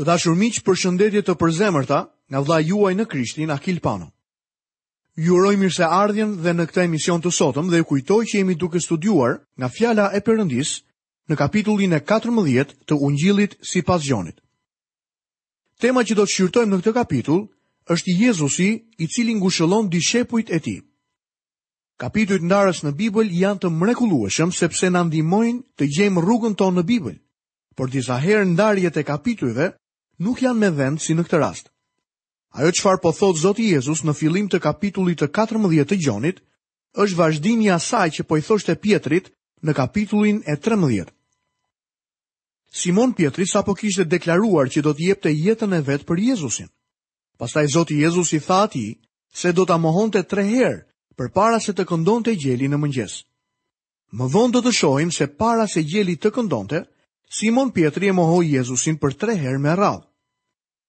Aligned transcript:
Të 0.00 0.06
dashur 0.08 0.32
miq, 0.32 0.56
përshëndetje 0.64 1.20
të 1.28 1.34
përzemërta 1.36 1.98
nga 2.32 2.40
vlla 2.40 2.56
juaj 2.64 2.94
në 2.96 3.04
Krishtin 3.04 3.50
Akil 3.52 3.82
Pano. 3.84 4.06
Ju 5.24 5.34
uroj 5.36 5.58
mirëseardhjen 5.60 6.30
dhe 6.40 6.54
në 6.56 6.64
këtë 6.70 6.84
emision 6.88 7.20
të 7.20 7.28
sotëm 7.38 7.66
dhe 7.68 7.80
ju 7.82 7.88
kujtoj 7.90 8.22
që 8.30 8.38
jemi 8.38 8.54
duke 8.56 8.80
studiuar 8.80 9.34
nga 9.60 9.68
fjala 9.68 10.06
e 10.16 10.22
Perëndis 10.24 10.70
në 11.28 11.36
kapitullin 11.36 11.92
e 11.92 12.00
14 12.00 12.72
të 12.88 12.96
Ungjillit 12.96 13.58
sipas 13.60 14.06
Gjonit. 14.08 14.38
Tema 15.76 16.00
që 16.00 16.16
do 16.16 16.24
të 16.24 16.32
shqyrtojmë 16.34 16.72
në 16.72 16.78
këtë 16.80 16.94
kapitull 16.96 17.42
është 17.92 18.14
Jezusi 18.22 18.70
i 19.04 19.06
cili 19.06 19.34
ngushëllon 19.36 19.90
dishepujt 19.92 20.48
e 20.56 20.62
tij. 20.64 20.78
Kapitujt 22.00 22.46
ndarës 22.48 22.80
në 22.86 22.94
Bibël 22.96 23.28
janë 23.42 23.60
të 23.60 23.68
mrekulueshëm 23.76 24.56
sepse 24.62 24.88
na 24.96 25.04
ndihmojnë 25.10 25.60
të 25.76 25.92
gjejmë 25.96 26.24
rrugën 26.24 26.56
tonë 26.56 26.78
në 26.80 26.86
Bibël. 26.88 27.20
Por 27.76 27.92
disa 27.92 28.16
herë 28.16 28.48
ndarjet 28.54 28.96
e 28.96 29.04
kapitujve 29.04 29.70
nuk 30.20 30.40
janë 30.44 30.60
me 30.60 30.68
vend 30.76 31.00
si 31.00 31.14
në 31.16 31.24
këtë 31.26 31.38
rast. 31.40 31.68
Ajo 32.58 32.70
qëfar 32.74 32.98
po 33.02 33.12
thotë 33.16 33.40
Zotë 33.44 33.68
Jezus 33.74 34.02
në 34.04 34.14
filim 34.18 34.48
të 34.50 34.58
kapitullit 34.64 35.20
të 35.22 35.28
14 35.36 35.86
të 35.90 35.98
gjonit, 36.04 36.40
është 36.98 37.16
vazhdimi 37.20 37.70
asaj 37.70 38.08
që 38.16 38.26
po 38.28 38.36
i 38.36 38.42
thoshte 38.44 38.74
Pietrit 38.82 39.30
në 39.64 39.74
kapitullin 39.78 40.40
e 40.50 40.56
13. 40.56 41.06
Simon 42.72 43.14
Pietri 43.18 43.46
sa 43.50 43.62
po 43.66 43.74
kishtë 43.74 44.04
deklaruar 44.06 44.68
që 44.70 44.82
do 44.86 44.92
t'jepte 44.94 45.30
jetën 45.32 45.72
e 45.74 45.80
vetë 45.88 46.06
për 46.06 46.20
Jezusin. 46.28 46.68
Pastaj 47.38 47.70
Zotë 47.72 47.96
Jezus 48.02 48.32
i 48.32 48.38
tha 48.40 48.60
ati 48.66 48.86
se 49.32 49.52
do 49.52 49.64
t'a 49.66 49.78
mohon 49.78 50.10
të 50.10 50.22
tre 50.30 50.44
herë 50.46 50.82
për 51.18 51.30
para 51.34 51.58
se 51.60 51.72
të 51.72 51.86
këndon 51.90 52.26
të 52.26 52.36
gjeli 52.42 52.68
në 52.70 52.78
mëngjes. 52.82 53.14
Më 54.16 54.28
dhonë 54.34 54.52
do 54.54 54.60
të 54.64 54.74
shojmë 54.80 55.14
se 55.16 55.26
para 55.38 55.66
se 55.70 55.82
gjeli 55.82 56.18
të 56.20 56.30
këndonte, 56.36 56.84
Simon 57.40 57.70
Pietri 57.70 58.10
e 58.10 58.12
mohoj 58.20 58.44
Jezusin 58.58 58.98
për 59.02 59.14
tre 59.18 59.38
herë 59.38 59.62
me 59.64 59.74
rralë. 59.78 60.06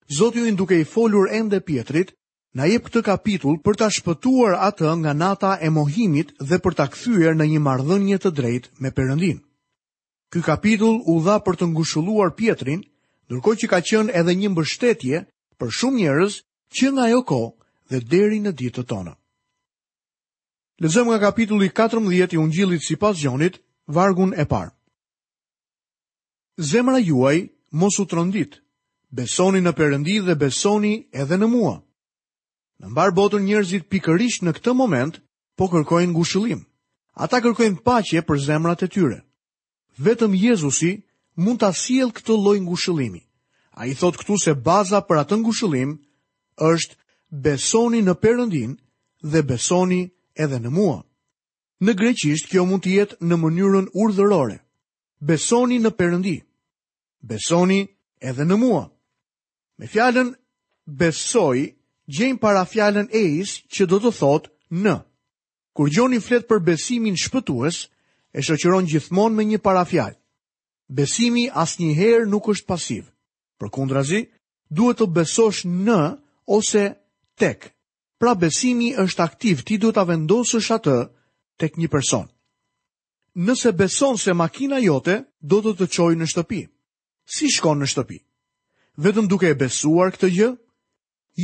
Zoti 0.07 0.39
ju 0.39 0.55
duke 0.55 0.79
i 0.81 0.83
folur 0.83 1.29
ende 1.31 1.61
Pietrit, 1.61 2.11
na 2.53 2.65
jep 2.67 2.83
këtë 2.89 3.03
kapitull 3.07 3.57
për 3.63 3.77
ta 3.79 3.87
shpëtuar 3.87 4.57
atë 4.67 4.89
nga 5.03 5.13
nata 5.13 5.51
e 5.63 5.69
mohimit 5.69 6.33
dhe 6.41 6.59
për 6.59 6.73
ta 6.75 6.87
kthyer 6.91 7.35
në 7.35 7.45
një 7.51 7.61
marrëdhënie 7.67 8.17
të 8.19 8.31
drejtë 8.39 8.69
me 8.83 8.91
Perëndin. 8.91 9.39
Ky 10.31 10.41
kapitull 10.43 10.99
u 11.07 11.21
dha 11.23 11.39
për 11.45 11.55
të 11.55 11.69
ngushëlluar 11.71 12.35
Pietrin, 12.35 12.83
ndërkohë 13.31 13.59
që 13.61 13.67
ka 13.71 13.79
qënë 13.79 14.11
edhe 14.19 14.35
një 14.35 14.49
mbështetje 14.51 15.23
për 15.59 15.69
shumë 15.79 15.97
njerëz 16.01 16.33
që 16.75 16.91
nga 16.91 17.07
ajo 17.07 17.21
kohë 17.31 17.51
dhe 17.91 17.99
deri 18.11 18.39
në 18.43 18.51
të 18.59 18.83
tonë. 18.91 19.13
Lezëm 20.81 21.07
nga 21.07 21.17
kapitulli 21.23 21.69
14 21.79 22.35
i 22.35 22.37
ungjilit 22.41 22.83
si 22.83 22.95
pas 22.95 23.15
gjonit, 23.21 23.61
vargun 23.87 24.33
e 24.35 24.45
parë. 24.49 24.73
Zemra 26.71 26.99
juaj 26.99 27.37
mos 27.79 27.99
u 28.01 28.05
trondit, 28.11 28.57
besoni 29.11 29.59
në 29.61 29.71
përëndi 29.75 30.17
dhe 30.25 30.35
besoni 30.39 30.93
edhe 31.11 31.37
në 31.37 31.47
mua. 31.51 31.73
Në 32.79 32.87
mbar 32.91 33.11
botën 33.13 33.43
njërzit 33.45 33.89
pikërish 33.91 34.39
në 34.41 34.53
këtë 34.57 34.73
moment, 34.73 35.19
po 35.57 35.67
kërkojnë 35.67 36.15
gushëlim. 36.15 36.63
Ata 37.21 37.41
kërkojnë 37.43 37.83
pacje 37.85 38.21
për 38.23 38.39
zemrat 38.39 38.83
e 38.83 38.87
tyre. 38.87 39.19
Vetëm 39.99 40.33
Jezusi 40.39 41.03
mund 41.35 41.59
të 41.61 41.67
asiel 41.73 42.09
këtë 42.15 42.37
lojnë 42.39 42.67
gushëlimi. 42.71 43.21
A 43.77 43.85
i 43.87 43.93
thot 43.95 44.17
këtu 44.17 44.39
se 44.41 44.53
baza 44.55 44.99
për 45.03 45.19
atë 45.23 45.37
ngushëllim 45.41 45.95
gushëlim 45.95 46.59
është 46.71 46.95
besoni 47.31 48.01
në 48.03 48.13
përëndin 48.21 48.71
dhe 49.23 49.41
besoni 49.47 50.05
edhe 50.35 50.59
në 50.59 50.69
mua. 50.69 50.97
Në 51.81 51.93
greqisht, 51.97 52.49
kjo 52.49 52.65
mund 52.65 52.83
të 52.83 52.89
jetë 52.95 53.15
në 53.21 53.35
mënyrën 53.37 53.87
urdhërore. 53.93 54.57
Besoni 55.19 55.79
në 55.81 55.91
përëndi. 55.97 56.35
Besoni 57.21 57.81
edhe 58.21 58.43
në 58.43 58.57
mua. 58.57 58.83
Me 59.81 59.87
fjallën 59.89 60.27
besoj, 60.85 61.59
gjenë 62.13 62.37
para 62.37 62.61
fjallën 62.69 63.07
e 63.17 63.21
isë 63.41 63.55
që 63.73 63.83
do 63.89 63.97
të 64.03 64.11
thotë 64.19 64.51
në. 64.85 64.93
Kur 65.73 65.89
gjoni 65.89 66.19
fletë 66.21 66.45
për 66.51 66.61
besimin 66.67 67.17
shpëtues, 67.17 67.79
e 68.37 68.43
shëqëron 68.45 68.85
gjithmon 68.91 69.33
me 69.33 69.43
një 69.49 69.57
para 69.65 69.81
fjallë. 69.89 70.19
Besimi 70.99 71.47
as 71.63 71.73
një 71.81 71.95
herë 71.97 72.29
nuk 72.29 72.51
është 72.53 72.69
pasiv. 72.69 73.03
Për 73.57 73.73
kundrazi, 73.73 74.21
duhet 74.69 75.01
të 75.01 75.07
besosh 75.17 75.63
në 75.65 75.99
ose 76.57 76.83
tek. 77.41 77.71
Pra 78.21 78.35
besimi 78.37 78.93
është 78.93 79.25
aktiv, 79.25 79.65
ti 79.65 79.79
duhet 79.81 79.97
të 79.97 80.05
vendosë 80.11 80.61
shatë 80.67 80.97
tek 81.61 81.81
një 81.81 81.89
person. 81.95 82.27
Nëse 83.47 83.73
beson 83.81 84.19
se 84.21 84.33
makina 84.37 84.77
jote, 84.85 85.23
do 85.41 85.63
të 85.65 85.73
të 85.79 85.89
qojë 85.95 86.19
në 86.21 86.27
shtëpi. 86.35 86.61
Si 87.33 87.49
shkon 87.57 87.81
në 87.81 87.89
shtëpi? 87.95 88.21
vetëm 88.99 89.27
duke 89.31 89.47
e 89.47 89.55
besuar 89.55 90.11
këtë 90.11 90.29
gjë? 90.35 90.49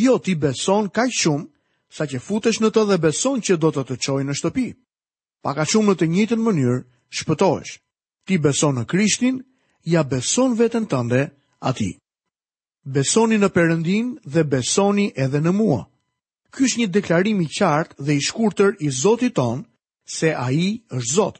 Jo 0.04 0.18
ti 0.20 0.36
beson 0.36 0.90
ka 0.92 1.06
shumë, 1.08 1.48
sa 1.90 2.04
që 2.06 2.20
futesh 2.20 2.60
në 2.60 2.70
të 2.76 2.84
dhe 2.90 2.98
beson 3.00 3.40
që 3.42 3.56
do 3.58 3.72
të 3.72 3.84
të 3.88 3.96
qoj 4.04 4.24
në 4.28 4.34
shtëpi. 4.36 4.66
Pa 5.44 5.54
ka 5.56 5.64
shumë 5.66 5.94
në 5.94 5.96
të 6.00 6.06
njëtën 6.16 6.42
mënyrë, 6.44 6.80
shpëtojsh. 7.16 7.74
Ti 8.28 8.36
beson 8.44 8.76
në 8.76 8.84
Krishtin, 8.90 9.40
ja 9.88 10.04
beson 10.04 10.58
vetën 10.60 10.88
tënde 10.92 11.22
ati. 11.64 11.92
Besoni 12.84 13.38
në 13.40 13.50
perëndin 13.52 14.18
dhe 14.28 14.44
besoni 14.44 15.10
edhe 15.16 15.40
në 15.40 15.52
mua. 15.56 15.88
Ky 16.52 16.68
është 16.68 16.80
një 16.80 16.88
deklarim 16.92 17.42
i 17.44 17.48
qartë 17.48 17.96
dhe 18.04 18.14
i 18.16 18.22
shkurtër 18.24 18.76
i 18.80 18.92
Zotit 18.92 19.36
ton 19.36 19.66
se 20.08 20.32
ai 20.36 20.84
është 20.92 21.12
Zot. 21.16 21.40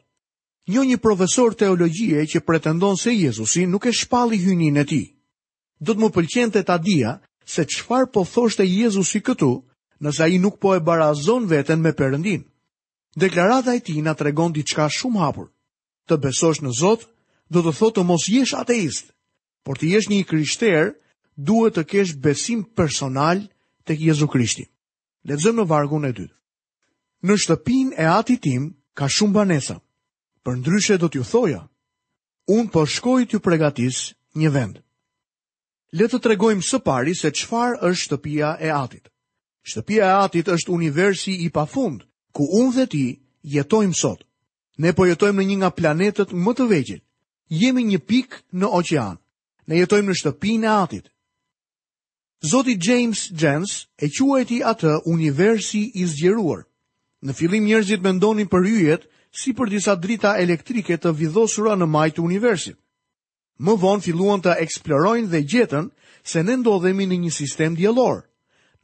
Një 0.68 0.82
një 0.88 0.98
profesor 1.00 1.56
teologjie 1.56 2.24
që 2.28 2.44
pretendon 2.48 2.98
se 3.00 3.12
Jezusi 3.16 3.64
nuk 3.68 3.86
e 3.88 3.92
shpalli 3.96 4.36
hyjnin 4.40 4.78
e 4.84 4.86
tij 4.86 5.08
do 5.80 5.94
të 5.94 6.00
më 6.02 6.10
pëlqente 6.14 6.62
ta 6.66 6.78
dija 6.78 7.20
se 7.46 7.66
qëfar 7.66 8.10
po 8.14 8.26
thoshte 8.26 8.66
Jezusi 8.66 9.22
këtu, 9.22 9.52
nëse 10.04 10.26
i 10.30 10.38
nuk 10.40 10.60
po 10.62 10.76
e 10.76 10.80
barazon 10.80 11.46
veten 11.50 11.80
me 11.82 11.92
përëndin. 11.94 12.42
Deklarata 13.18 13.76
e 13.78 13.82
ti 13.82 13.94
nga 14.02 14.14
të 14.14 14.24
regon 14.30 14.54
diçka 14.54 14.90
shumë 14.90 15.22
hapur. 15.22 15.48
Të 16.08 16.16
besosh 16.22 16.62
në 16.62 16.72
Zot, 16.80 17.08
do 17.54 17.60
të 17.64 17.72
thotë 17.78 18.00
të 18.00 18.04
mos 18.10 18.24
jesh 18.30 18.54
ateist, 18.58 19.06
por 19.66 19.78
të 19.78 19.86
jesh 19.94 20.10
një 20.10 20.26
krishterë, 20.30 20.94
duhet 21.38 21.76
të 21.78 21.84
kesh 21.92 22.12
besim 22.22 22.64
personal 22.78 23.42
të 23.86 23.92
Jezu 24.08 24.28
Krishti. 24.28 24.66
Letëzëm 25.28 25.56
në 25.62 25.66
vargun 25.68 26.06
e 26.06 26.12
dytë. 26.14 26.36
Në 27.26 27.36
shtëpin 27.42 27.94
e 27.98 28.06
ati 28.06 28.38
tim, 28.38 28.74
ka 28.98 29.08
shumë 29.10 29.34
banesa. 29.36 29.80
Për 30.46 30.60
ndryshe 30.62 30.98
do 30.98 31.10
t'ju 31.10 31.24
thoja, 31.32 31.62
unë 32.48 32.70
po 32.72 32.86
shkoj 32.86 33.26
t'ju 33.28 33.40
pregatis 33.44 34.14
një 34.38 34.50
vendë 34.56 34.82
le 35.98 36.06
të 36.14 36.20
tregojmë 36.22 36.66
së 36.68 36.78
pari 36.86 37.14
se 37.18 37.32
çfarë 37.34 37.78
është 37.90 38.04
shtëpia 38.06 38.50
e 38.62 38.70
Atit. 38.70 39.06
Shtëpia 39.70 40.06
e 40.12 40.16
Atit 40.26 40.52
është 40.54 40.72
universi 40.76 41.34
i 41.46 41.50
pafund 41.56 42.00
ku 42.36 42.44
unë 42.60 42.74
dhe 42.76 42.86
ti 42.92 43.06
jetojmë 43.54 43.98
sot. 44.04 44.22
Ne 44.82 44.94
po 44.94 45.08
jetojmë 45.10 45.42
në 45.42 45.48
një 45.50 45.58
nga 45.62 45.72
planetët 45.78 46.32
më 46.44 46.52
të 46.58 46.66
vegjël. 46.72 47.02
Jemi 47.62 47.84
një 47.92 48.00
pik 48.10 48.30
në 48.60 48.68
oqean. 48.80 49.16
Ne 49.68 49.76
jetojmë 49.82 50.12
në 50.12 50.18
shtëpinë 50.22 50.68
e 50.68 50.72
Atit. 50.86 51.06
Zoti 52.52 52.76
James 52.88 53.22
Jens 53.42 53.72
e 53.98 54.08
quajti 54.14 54.62
atë 54.72 54.92
universi 55.10 55.82
i 55.98 56.04
zgjeruar. 56.12 56.62
Në 57.26 57.32
fillim 57.34 57.64
njerëzit 57.66 58.04
mendonin 58.06 58.46
për 58.48 58.68
yjet 58.76 59.08
si 59.40 59.56
për 59.58 59.72
disa 59.74 59.96
drita 59.96 60.36
elektrike 60.44 60.98
të 61.02 61.16
vidhosura 61.20 61.74
në 61.78 61.88
majtë 61.96 62.22
universit 62.22 62.78
më 63.66 63.74
vonë 63.82 64.04
filluan 64.06 64.42
të 64.44 64.54
eksplorojnë 64.64 65.32
dhe 65.32 65.42
gjetën 65.50 65.88
se 66.28 66.44
ne 66.46 66.58
ndodhemi 66.62 67.08
në 67.10 67.18
një 67.24 67.32
sistem 67.34 67.76
diellor. 67.80 68.24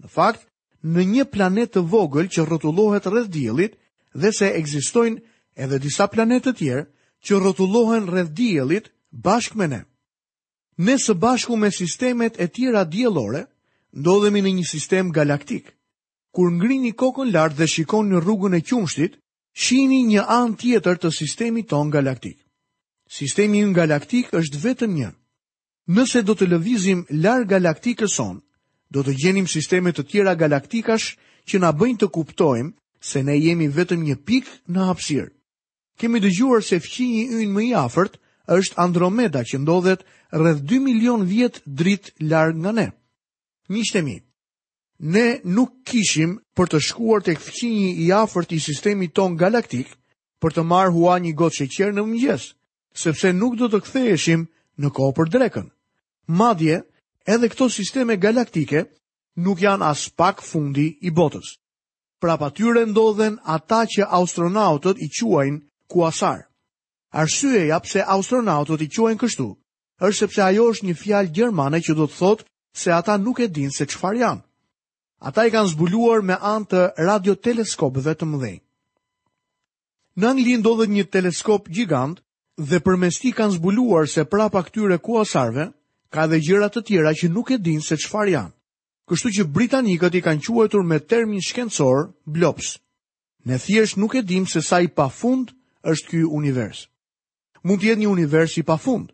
Në 0.01 0.07
fakt, 0.09 0.47
në 0.83 1.01
një 1.13 1.25
planet 1.31 1.73
të 1.75 1.83
vogël 1.91 2.27
që 2.33 2.45
rrotullohet 2.47 3.05
rreth 3.07 3.29
diellit 3.31 3.77
dhe 4.13 4.31
se 4.35 4.49
ekzistojnë 4.57 5.21
edhe 5.63 5.77
disa 5.83 6.07
planete 6.11 6.51
të 6.53 6.57
tjera 6.57 6.83
që 7.23 7.39
rrotullohen 7.39 8.09
rreth 8.11 8.33
diellit 8.35 8.89
bashkë 9.13 9.57
me 9.61 9.67
ne. 9.67 9.81
Ne 10.77 10.97
së 10.97 11.13
bashku 11.21 11.53
me 11.55 11.69
sistemet 11.71 12.39
e 12.41 12.47
tjera 12.49 12.83
diellore 12.83 13.45
ndodhemi 13.93 14.41
në 14.41 14.55
një 14.59 14.65
sistem 14.73 15.11
galaktik. 15.13 15.69
Kur 16.33 16.49
ngrihni 16.51 16.95
kokën 16.97 17.29
lart 17.31 17.53
dhe 17.59 17.67
shikoni 17.69 18.17
rrugën 18.17 18.57
e 18.57 18.63
qumshit, 18.65 19.19
shihni 19.53 20.01
një 20.09 20.23
anë 20.25 20.57
tjetër 20.63 20.97
të 20.97 21.11
sistemit 21.13 21.69
ton 21.69 21.93
galaktik. 21.93 22.39
Sistemi 23.13 23.59
ynë 23.61 23.75
galaktik 23.77 24.29
është 24.37 24.57
vetëm 24.61 24.93
një. 24.99 25.07
Nëse 25.97 26.21
do 26.29 26.33
të 26.37 26.47
lëvizim 26.53 27.01
larë 27.25 27.45
galaktikës 27.51 28.15
sonë, 28.17 28.39
do 28.95 29.03
të 29.05 29.13
gjenim 29.21 29.49
sisteme 29.53 29.91
të 29.93 30.05
tjera 30.11 30.31
galaktikash 30.39 31.05
që 31.49 31.61
na 31.61 31.69
bëjnë 31.81 31.99
të 32.03 32.07
kuptojmë 32.15 32.71
se 33.09 33.21
ne 33.27 33.35
jemi 33.37 33.67
vetëm 33.75 34.01
një 34.07 34.15
pikë 34.29 34.55
në 34.73 34.87
hapësirë. 34.87 35.29
Kemi 36.01 36.21
dëgjuar 36.23 36.65
se 36.69 36.79
fqinji 36.87 37.21
ynë 37.43 37.53
më 37.57 37.63
i 37.67 37.69
afërt 37.83 38.17
është 38.57 38.79
Andromeda 38.87 39.43
që 39.51 39.61
ndodhet 39.61 40.01
rreth 40.41 40.65
2 40.73 40.81
milion 40.87 41.27
vjet 41.29 41.61
dritë 41.81 42.15
larg 42.33 42.57
nga 42.63 42.73
ne. 42.79 42.87
Miqtemi, 43.73 44.17
ne 45.13 45.27
nuk 45.53 45.77
kishim 45.89 46.33
për 46.57 46.73
të 46.73 46.81
shkuar 46.89 47.21
tek 47.27 47.37
fqinji 47.45 47.91
i 48.07 48.09
afërt 48.23 48.57
i 48.57 48.59
sistemit 48.69 49.13
ton 49.13 49.37
galaktik 49.43 49.93
për 50.41 50.57
të 50.57 50.65
marrë 50.71 50.93
hua 50.97 51.21
një 51.21 51.37
gotë 51.41 51.59
sheqer 51.59 51.93
në 51.93 52.09
mëngjes 52.09 52.49
sepse 52.93 53.31
nuk 53.33 53.57
do 53.59 53.67
të 53.69 53.79
ktheheshim 53.85 54.45
në 54.79 54.89
kohë 54.95 55.15
për 55.19 55.31
drekën. 55.35 55.67
Madje, 56.27 56.79
edhe 57.27 57.49
këto 57.51 57.67
sisteme 57.69 58.15
galaktike 58.17 58.85
nuk 59.45 59.61
janë 59.65 59.89
as 59.89 60.07
pak 60.09 60.41
fundi 60.45 60.87
i 61.07 61.11
botës. 61.11 61.57
Pra 62.21 62.37
pa 62.39 62.49
tyre 62.55 62.85
ndodhen 62.87 63.39
ata 63.43 63.83
që 63.89 64.07
astronautët 64.21 65.01
i 65.03 65.09
quajnë 65.11 65.59
kuasar. 65.91 66.47
Arsyeja 67.13 67.79
pse 67.83 68.01
astronautët 68.07 68.81
i 68.85 68.89
quajnë 68.89 69.19
kështu, 69.21 69.49
është 69.99 70.19
sepse 70.19 70.41
ajo 70.41 70.69
është 70.71 70.85
një 70.87 70.95
fjalë 71.03 71.33
gjermane 71.35 71.81
që 71.83 71.93
do 71.97 72.07
të 72.07 72.17
thotë 72.17 72.47
se 72.81 72.93
ata 72.95 73.17
nuk 73.17 73.39
e 73.43 73.47
dinë 73.47 73.75
se 73.75 73.85
çfarë 73.85 74.21
janë. 74.23 74.43
Ata 75.23 75.45
i 75.47 75.51
kanë 75.53 75.71
zbuluar 75.73 76.21
me 76.23 76.35
anë 76.39 76.67
të 76.71 76.81
radioteleskopëve 77.05 78.13
të 78.17 78.25
mëdhenj. 78.27 78.59
Në 80.19 80.25
Angli 80.29 80.55
ndodhet 80.59 80.91
një 80.93 81.05
teleskop 81.13 81.67
gjigant 81.73 82.22
dhe 82.57 82.79
përmes 82.85 83.17
ti 83.19 83.31
kanë 83.33 83.57
zbuluar 83.57 84.05
se 84.07 84.23
prapa 84.29 84.61
këtyre 84.63 84.97
kuasarve, 85.01 85.71
ka 86.13 86.27
dhe 86.29 86.37
gjërat 86.39 86.75
të 86.77 86.81
tjera 86.85 87.13
që 87.17 87.29
nuk 87.33 87.51
e 87.51 87.57
din 87.57 87.81
se 87.81 87.95
qëfar 87.97 88.29
janë. 88.29 88.53
Kështu 89.09 89.29
që 89.37 89.47
Britanikët 89.53 90.13
i 90.15 90.21
kanë 90.21 90.41
quajtur 90.45 90.83
me 90.85 90.99
termin 90.99 91.41
shkencor, 91.41 92.13
blops. 92.25 92.77
Ne 93.45 93.57
thjesht 93.57 93.97
nuk 93.97 94.15
e 94.15 94.21
dim 94.21 94.45
se 94.47 94.61
sa 94.61 94.79
i 94.79 94.87
pa 94.87 95.09
fund 95.09 95.49
është 95.83 96.07
ky 96.09 96.19
univers. 96.29 96.87
Mund 97.63 97.81
të 97.81 97.87
jetë 97.89 97.99
një 98.03 98.07
univers 98.09 98.57
i 98.57 98.63
pa 98.63 98.77
fund. 98.77 99.09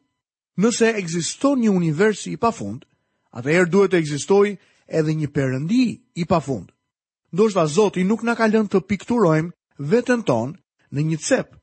Nëse 0.60 0.92
ekziston 1.00 1.62
një 1.64 1.72
univers 1.72 2.26
i 2.28 2.36
pa 2.38 2.52
fund, 2.52 2.84
atëherë 3.32 3.70
duhet 3.72 3.92
të 3.94 4.00
ekzistojë 4.04 4.58
edhe 4.92 5.16
një 5.16 5.30
perëndi 5.32 5.84
i 6.16 6.24
pa 6.26 6.40
fund. 6.42 6.70
Ndoshta 7.32 7.66
Zoti 7.68 8.04
nuk 8.04 8.24
na 8.26 8.36
ka 8.36 8.50
lënë 8.50 8.70
të 8.70 8.84
pikturojmë 8.90 9.54
veten 9.90 10.22
tonë 10.28 10.58
në 10.94 11.00
një 11.10 11.20
cep 11.26 11.56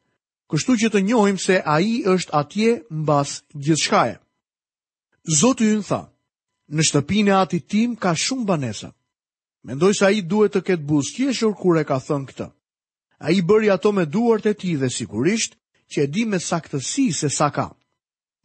kështu 0.53 0.75
që 0.81 0.89
të 0.95 1.01
njohim 1.07 1.39
se 1.43 1.57
a 1.59 1.77
i 1.81 1.95
është 2.11 2.35
atje 2.41 2.71
mbas 3.01 3.33
gjithë 3.65 3.83
shkaje. 3.85 4.17
Zotë 5.41 5.63
ju 5.67 5.79
në 5.79 5.87
tha, 5.89 6.03
në 6.75 6.81
shtëpine 6.89 7.33
ati 7.43 7.59
tim 7.71 7.97
ka 8.03 8.13
shumë 8.15 8.47
banesa. 8.47 8.93
Mendoj 9.67 9.93
se 9.99 10.05
a 10.07 10.11
i 10.15 10.23
duhet 10.23 10.55
të 10.55 10.63
ketë 10.69 10.87
busë 10.89 11.15
kjeshur 11.17 11.55
kure 11.59 11.83
ka 11.89 11.99
thënë 12.07 12.27
këtë. 12.31 12.47
A 13.27 13.33
i 13.35 13.41
bëri 13.49 13.73
ato 13.73 13.91
me 13.97 14.05
duart 14.07 14.47
e 14.47 14.55
ti 14.55 14.77
dhe 14.79 14.91
sigurisht 14.95 15.57
që 15.91 16.05
e 16.05 16.07
di 16.15 16.25
me 16.31 16.39
saktësi 16.39 17.09
se 17.19 17.29
sa 17.31 17.49
ka. 17.51 17.67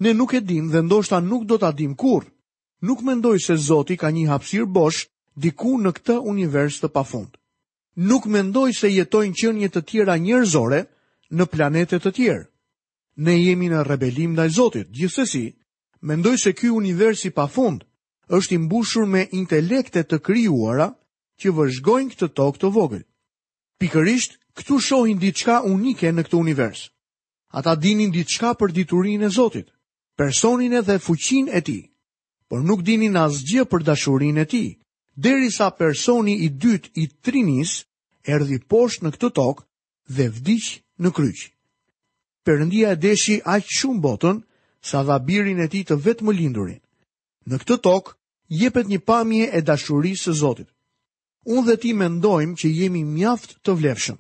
Ne 0.01 0.13
nuk 0.17 0.33
e 0.33 0.41
dim 0.41 0.71
dhe 0.73 0.81
ndoshta 0.81 1.19
nuk 1.21 1.43
do 1.49 1.59
të 1.59 1.67
adim 1.69 1.93
kur. 2.01 2.23
Nuk 2.87 3.03
mendoj 3.05 3.37
se 3.45 3.53
Zoti 3.67 3.95
ka 4.01 4.09
një 4.09 4.29
hapsir 4.31 4.65
bosh 4.65 5.05
diku 5.43 5.77
në 5.77 5.91
këtë 5.97 6.15
univers 6.33 6.79
të 6.81 6.87
pafund. 6.95 7.37
Nuk 8.09 8.25
mendoj 8.33 8.71
se 8.79 8.89
jetojnë 8.89 9.35
qënje 9.39 9.69
të 9.73 9.81
tjera 9.89 10.15
njërzore, 10.17 10.79
në 11.31 11.45
planetet 11.47 12.03
të 12.03 12.11
tjerë. 12.17 12.43
Ne 13.23 13.35
jemi 13.39 13.69
në 13.71 13.81
rebelim 13.83 14.33
ndaj 14.35 14.49
Zotit. 14.55 14.87
Gjithsesi, 14.91 15.45
mendoj 16.01 16.37
se 16.37 16.53
ky 16.53 16.71
univers 16.71 17.25
i 17.25 17.31
pafund 17.31 17.83
është 18.29 18.55
i 18.55 18.57
mbushur 18.57 19.05
me 19.05 19.25
intelekte 19.35 20.03
të 20.03 20.17
krijuara 20.23 20.89
që 21.41 21.51
vëzhgojnë 21.57 22.11
këtë 22.13 22.29
tokë 22.37 22.59
të 22.61 22.69
vogël. 22.75 23.03
Pikërisht, 23.79 24.37
këtu 24.55 24.79
shohin 24.79 25.19
diçka 25.19 25.61
unike 25.67 26.11
në 26.11 26.23
këtë 26.27 26.37
univers. 26.39 26.85
Ata 27.51 27.73
dinin 27.75 28.11
diçka 28.15 28.53
për 28.55 28.71
diturinë 28.77 29.25
e 29.25 29.29
Zotit, 29.35 29.67
personin 30.17 30.73
e 30.77 30.81
dhe 30.81 30.99
fuqinë 31.03 31.51
e 31.57 31.61
tij, 31.65 31.83
por 32.47 32.63
nuk 32.63 32.83
dinin 32.87 33.17
asgjë 33.19 33.65
për 33.71 33.83
dashurinë 33.89 34.43
e 34.43 34.45
tij, 34.51 34.69
derisa 35.15 35.67
personi 35.75 36.35
i 36.45 36.49
dytë 36.61 36.91
i 37.01 37.05
Trinis 37.23 37.73
erdhi 38.23 38.59
poshtë 38.71 39.03
në 39.05 39.11
këtë 39.15 39.29
tokë 39.39 39.65
dhe 40.15 40.27
vdiq 40.37 40.67
në 41.01 41.09
kryq. 41.17 41.39
Perëndia 42.45 42.93
e 42.95 42.99
deshi 43.01 43.39
aq 43.43 43.65
shumë 43.77 44.01
botën 44.05 44.39
sa 44.91 45.03
dha 45.05 45.17
birin 45.25 45.61
e 45.65 45.67
tij 45.69 45.83
të 45.89 45.97
vetëm 46.05 46.31
lindurin. 46.37 46.79
Në 47.49 47.55
këtë 47.61 47.77
tokë 47.85 48.13
jepet 48.61 48.87
një 48.89 48.99
pamje 49.09 49.45
e 49.57 49.61
dashurisë 49.67 50.27
së 50.29 50.33
Zotit. 50.41 50.69
Unë 51.49 51.65
dhe 51.67 51.75
ti 51.81 51.91
mendojmë 51.97 52.57
që 52.59 52.67
jemi 52.79 53.01
mjaft 53.05 53.57
të 53.65 53.71
vlefshëm. 53.79 54.19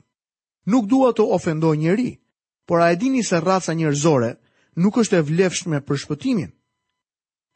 Nuk 0.71 0.85
dua 0.89 1.11
të 1.13 1.23
ofendoj 1.35 1.75
njeri, 1.77 2.11
por 2.67 2.81
a 2.81 2.89
e 2.93 2.95
dini 3.01 3.21
se 3.25 3.37
raca 3.41 3.73
njerëzore 3.73 4.31
nuk 4.81 4.95
është 5.01 5.17
e 5.19 5.25
vlefshme 5.29 5.79
për 5.85 6.01
shpëtimin? 6.03 6.51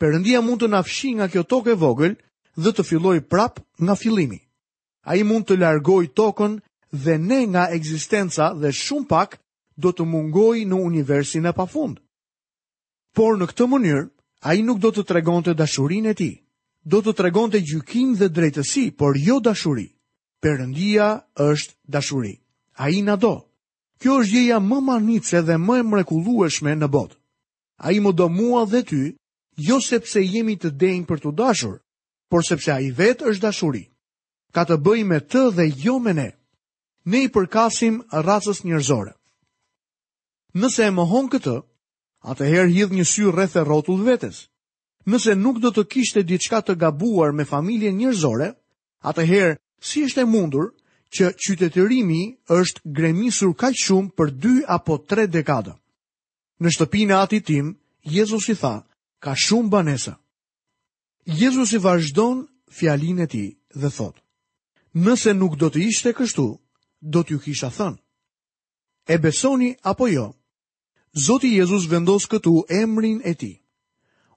Perëndia 0.01 0.41
mund 0.45 0.59
të 0.61 0.69
na 0.73 0.81
fshi 0.85 1.11
nga 1.17 1.29
kjo 1.31 1.43
tokë 1.53 1.71
e 1.75 1.79
vogël 1.83 2.13
dhe 2.61 2.71
të 2.73 2.83
filloj 2.89 3.17
prap 3.31 3.61
nga 3.83 3.95
fillimi. 3.95 4.39
A 5.09 5.15
i 5.19 5.23
mund 5.23 5.45
të 5.45 5.57
largoj 5.61 6.03
tokën 6.17 6.59
dhe 7.03 7.17
ne 7.29 7.39
nga 7.51 7.65
ekzistenca 7.77 8.45
dhe 8.61 8.69
shumë 8.83 9.07
pak 9.11 9.29
do 9.83 9.89
të 9.91 10.03
mungoj 10.11 10.59
në 10.69 10.77
universin 10.89 11.45
e 11.45 11.53
pa 11.57 11.65
fund. 11.73 11.97
Por 13.15 13.37
në 13.39 13.45
këtë 13.51 13.65
mënyr, 13.71 14.01
a 14.47 14.53
i 14.57 14.61
nuk 14.63 14.79
do 14.83 14.89
të 14.93 15.03
tregon 15.09 15.41
të 15.43 15.53
dashurin 15.61 16.05
e 16.11 16.13
ti. 16.19 16.31
Do 16.91 17.01
të 17.01 17.11
tregon 17.19 17.49
të 17.51 17.59
gjukim 17.69 18.15
dhe 18.19 18.27
drejtësi, 18.35 18.85
por 18.99 19.15
jo 19.27 19.39
dashuri. 19.39 19.87
Perëndia 20.43 21.07
është 21.49 21.73
dashuri. 21.95 22.33
A 22.83 22.89
i 22.91 22.99
nga 23.01 23.15
do. 23.15 23.35
Kjo 23.99 24.19
është 24.21 24.33
gjeja 24.35 24.57
më 24.59 24.77
manice 24.89 25.41
dhe 25.47 25.55
më 25.67 25.77
mrekulueshme 25.91 26.73
në 26.75 26.87
bot. 26.95 27.11
A 27.85 27.91
i 27.95 27.99
më 28.03 28.11
do 28.19 28.27
mua 28.29 28.65
dhe 28.71 28.81
ty, 28.89 29.03
jo 29.67 29.77
sepse 29.81 30.19
jemi 30.33 30.55
të 30.59 30.69
dejnë 30.81 31.07
për 31.09 31.19
të 31.23 31.29
dashur, 31.41 31.75
por 32.29 32.43
sepse 32.43 32.69
a 32.75 32.79
i 32.83 32.91
vetë 32.91 33.23
është 33.31 33.43
dashuri. 33.47 33.83
Ka 34.53 34.63
të 34.67 34.75
bëj 34.85 35.01
me 35.09 35.19
të 35.23 35.41
dhe 35.57 35.65
jo 35.83 35.97
me 35.99 36.13
ne 36.13 36.29
ne 37.05 37.23
i 37.23 37.27
përkasim 37.31 38.01
racës 38.27 38.63
njërzore. 38.65 39.13
Nëse 40.55 40.83
e 40.89 40.91
mohon 40.95 41.27
këtë, 41.29 41.55
atëherë 42.31 42.71
hidh 42.73 42.93
një 42.97 43.05
sy 43.05 43.23
rreth 43.29 43.55
e 43.59 43.63
rrotull 43.63 44.05
vetes. 44.07 44.45
Nëse 45.05 45.35
nuk 45.37 45.59
do 45.61 45.69
të 45.75 45.83
kishte 45.91 46.23
diçka 46.23 46.63
të 46.65 46.75
gabuar 46.81 47.31
me 47.37 47.45
familje 47.45 47.91
njërzore, 47.93 48.47
atëherë 49.09 49.51
si 49.85 50.05
është 50.07 50.23
e 50.23 50.29
mundur 50.33 50.65
që 51.15 51.25
qytetërimi 51.43 52.21
është 52.59 52.81
gremisur 52.97 53.51
ka 53.59 53.69
shumë 53.85 54.15
për 54.17 54.27
2 54.41 54.63
apo 54.77 54.97
3 55.09 55.27
dekada. 55.35 55.75
Në 56.63 56.69
shtëpinë 56.73 57.15
ati 57.23 57.39
tim, 57.45 57.65
Jezus 58.15 58.49
i 58.49 58.55
tha, 58.61 58.75
ka 59.23 59.35
shumë 59.45 59.69
banesa. 59.69 60.17
Jezus 61.25 61.73
i 61.73 61.77
vazhdon 61.85 62.45
fjalinë 62.77 63.23
e 63.23 63.27
ti 63.31 63.45
dhe 63.81 63.89
thot, 63.97 64.17
nëse 65.05 65.33
nuk 65.33 65.53
do 65.61 65.69
të 65.69 65.79
ishte 65.89 66.13
kështu, 66.13 66.45
do 67.11 67.21
t'ju 67.23 67.37
kisha 67.45 67.69
thënë. 67.77 67.97
E 69.13 69.17
besoni 69.21 69.69
apo 69.91 70.07
jo? 70.09 70.27
Zoti 71.25 71.51
Jezus 71.55 71.85
vendos 71.91 72.25
këtu 72.31 72.53
emrin 72.81 73.19
e 73.29 73.33
ti. 73.41 73.53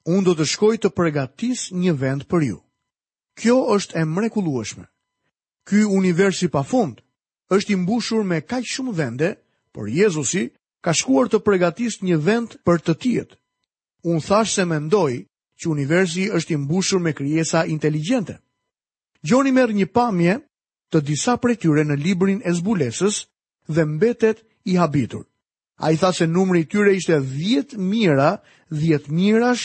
Unë 0.08 0.24
do 0.26 0.32
të 0.36 0.44
shkoj 0.52 0.76
të 0.80 0.90
pregatis 0.96 1.68
një 1.72 1.92
vend 2.02 2.22
për 2.30 2.42
ju. 2.48 2.58
Kjo 3.38 3.56
është 3.74 3.96
e 4.02 4.04
mrekulueshme. 4.04 4.86
Ky 5.68 5.84
universi 6.00 6.48
pa 6.52 6.62
fund 6.70 7.00
është 7.52 7.72
i 7.72 7.76
mbushur 7.76 8.22
me 8.24 8.38
kaq 8.40 8.64
shumë 8.72 8.94
vende, 8.98 9.30
por 9.72 9.88
Jezusi 9.88 10.44
ka 10.84 10.92
shkuar 10.96 11.28
të 11.32 11.40
pregatis 11.46 12.02
një 12.04 12.18
vend 12.26 12.50
për 12.66 12.78
të 12.84 12.94
tjetë. 13.02 13.34
Unë 14.08 14.24
thash 14.28 14.52
se 14.56 14.64
mendoj 14.64 15.12
që 15.58 15.66
universi 15.72 16.28
është 16.36 16.54
i 16.54 16.56
mbushur 16.60 17.00
me 17.02 17.12
kryesa 17.16 17.64
inteligente. 17.66 18.38
Gjoni 19.26 19.52
merë 19.52 19.74
një 19.80 19.86
pamje, 19.96 20.34
të 20.92 21.00
disa 21.08 21.34
për 21.42 21.56
tyre 21.60 21.82
në 21.88 21.96
librin 22.00 22.38
e 22.48 22.52
zbulesës 22.58 23.18
dhe 23.68 23.84
mbetet 23.84 24.38
i 24.72 24.78
habitur. 24.80 25.24
A 25.84 25.92
i 25.92 25.96
tha 26.00 26.10
se 26.16 26.26
numri 26.26 26.64
tyre 26.66 26.94
ishte 26.98 27.18
dhjetë 27.32 27.78
mira, 27.90 28.30
dhjetë 28.78 29.10
mirash 29.18 29.64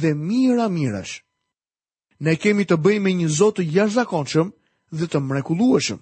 dhe 0.00 0.14
mira 0.14 0.68
mirash. 0.76 1.20
Ne 2.20 2.36
kemi 2.36 2.64
të 2.68 2.76
bëj 2.84 2.96
me 3.02 3.12
një 3.20 3.28
zotë 3.38 3.64
të 3.68 3.88
zakonqëm 3.96 4.48
dhe 4.98 5.06
të 5.06 5.18
mrekullueshëm. 5.20 5.98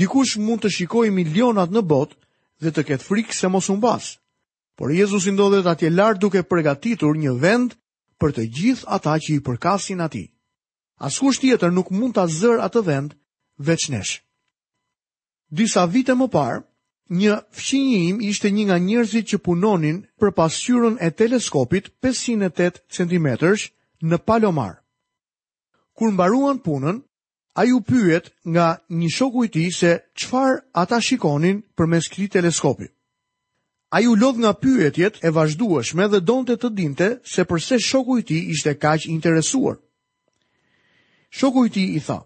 Dikush 0.00 0.38
mund 0.40 0.60
të 0.62 0.70
shikoj 0.76 1.08
milionat 1.12 1.70
në 1.70 1.82
botë 1.92 2.16
dhe 2.62 2.70
të 2.72 2.82
ketë 2.88 3.04
frikë 3.08 3.34
se 3.36 3.48
mos 3.52 3.68
unë 3.68 3.80
basë. 3.82 4.16
Por 4.76 4.88
Jezus 4.90 5.26
ndodhet 5.28 5.66
atje 5.66 5.90
lartë 5.90 6.20
duke 6.20 6.42
përgatitur 6.48 7.12
një 7.16 7.32
vend 7.42 7.74
për 8.20 8.30
të 8.34 8.42
gjithë 8.56 8.86
ata 8.96 9.14
që 9.20 9.30
i 9.36 9.42
përkasin 9.46 10.00
ati. 10.00 10.24
Askusht 11.04 11.42
tjetër 11.42 11.70
nuk 11.76 11.90
mund 11.92 12.14
të 12.16 12.22
azër 12.24 12.58
atë 12.66 12.80
vend 12.88 13.10
veçnesh. 13.66 14.20
Disa 15.56 15.84
vite 15.92 16.14
më 16.16 16.28
parë, 16.32 16.60
një 17.12 17.34
fëmijë 17.64 18.02
im 18.10 18.18
ishte 18.24 18.48
një 18.56 18.64
nga 18.68 18.78
njerëzit 18.80 19.26
që 19.32 19.38
punonin 19.44 19.98
për 20.20 20.30
pasqyrën 20.38 20.96
e 21.06 21.10
teleskopit 21.18 21.90
508 22.02 22.80
cm 22.96 23.28
në 24.10 24.16
Palomar. 24.28 24.74
Kur 25.96 26.08
mbaruan 26.14 26.58
punën, 26.64 26.96
ai 27.60 27.68
u 27.76 27.82
pyet 27.84 28.32
nga 28.48 28.68
një 28.98 29.08
shoku 29.16 29.38
i 29.44 29.52
tij 29.54 29.70
se 29.80 29.90
çfarë 30.18 30.56
ata 30.82 30.98
shikonin 31.06 31.58
përmes 31.76 32.08
këtij 32.12 32.32
teleskopi. 32.36 32.88
Ai 33.96 34.06
u 34.08 34.14
lodh 34.16 34.38
nga 34.40 34.52
pyetjet 34.62 35.14
e 35.20 35.28
vazhdueshme 35.36 36.06
dhe 36.12 36.20
donte 36.30 36.54
të 36.56 36.68
dinte 36.80 37.06
se 37.32 37.42
përse 37.50 37.76
shoku 37.90 38.12
i 38.18 38.22
tij 38.28 38.42
ishte 38.54 38.72
kaq 38.84 39.04
i 39.04 39.12
interesuar. 39.16 39.76
Shoku 41.38 41.60
i 41.66 41.70
tij 41.74 41.90
i 41.98 42.00
tha: 42.06 42.18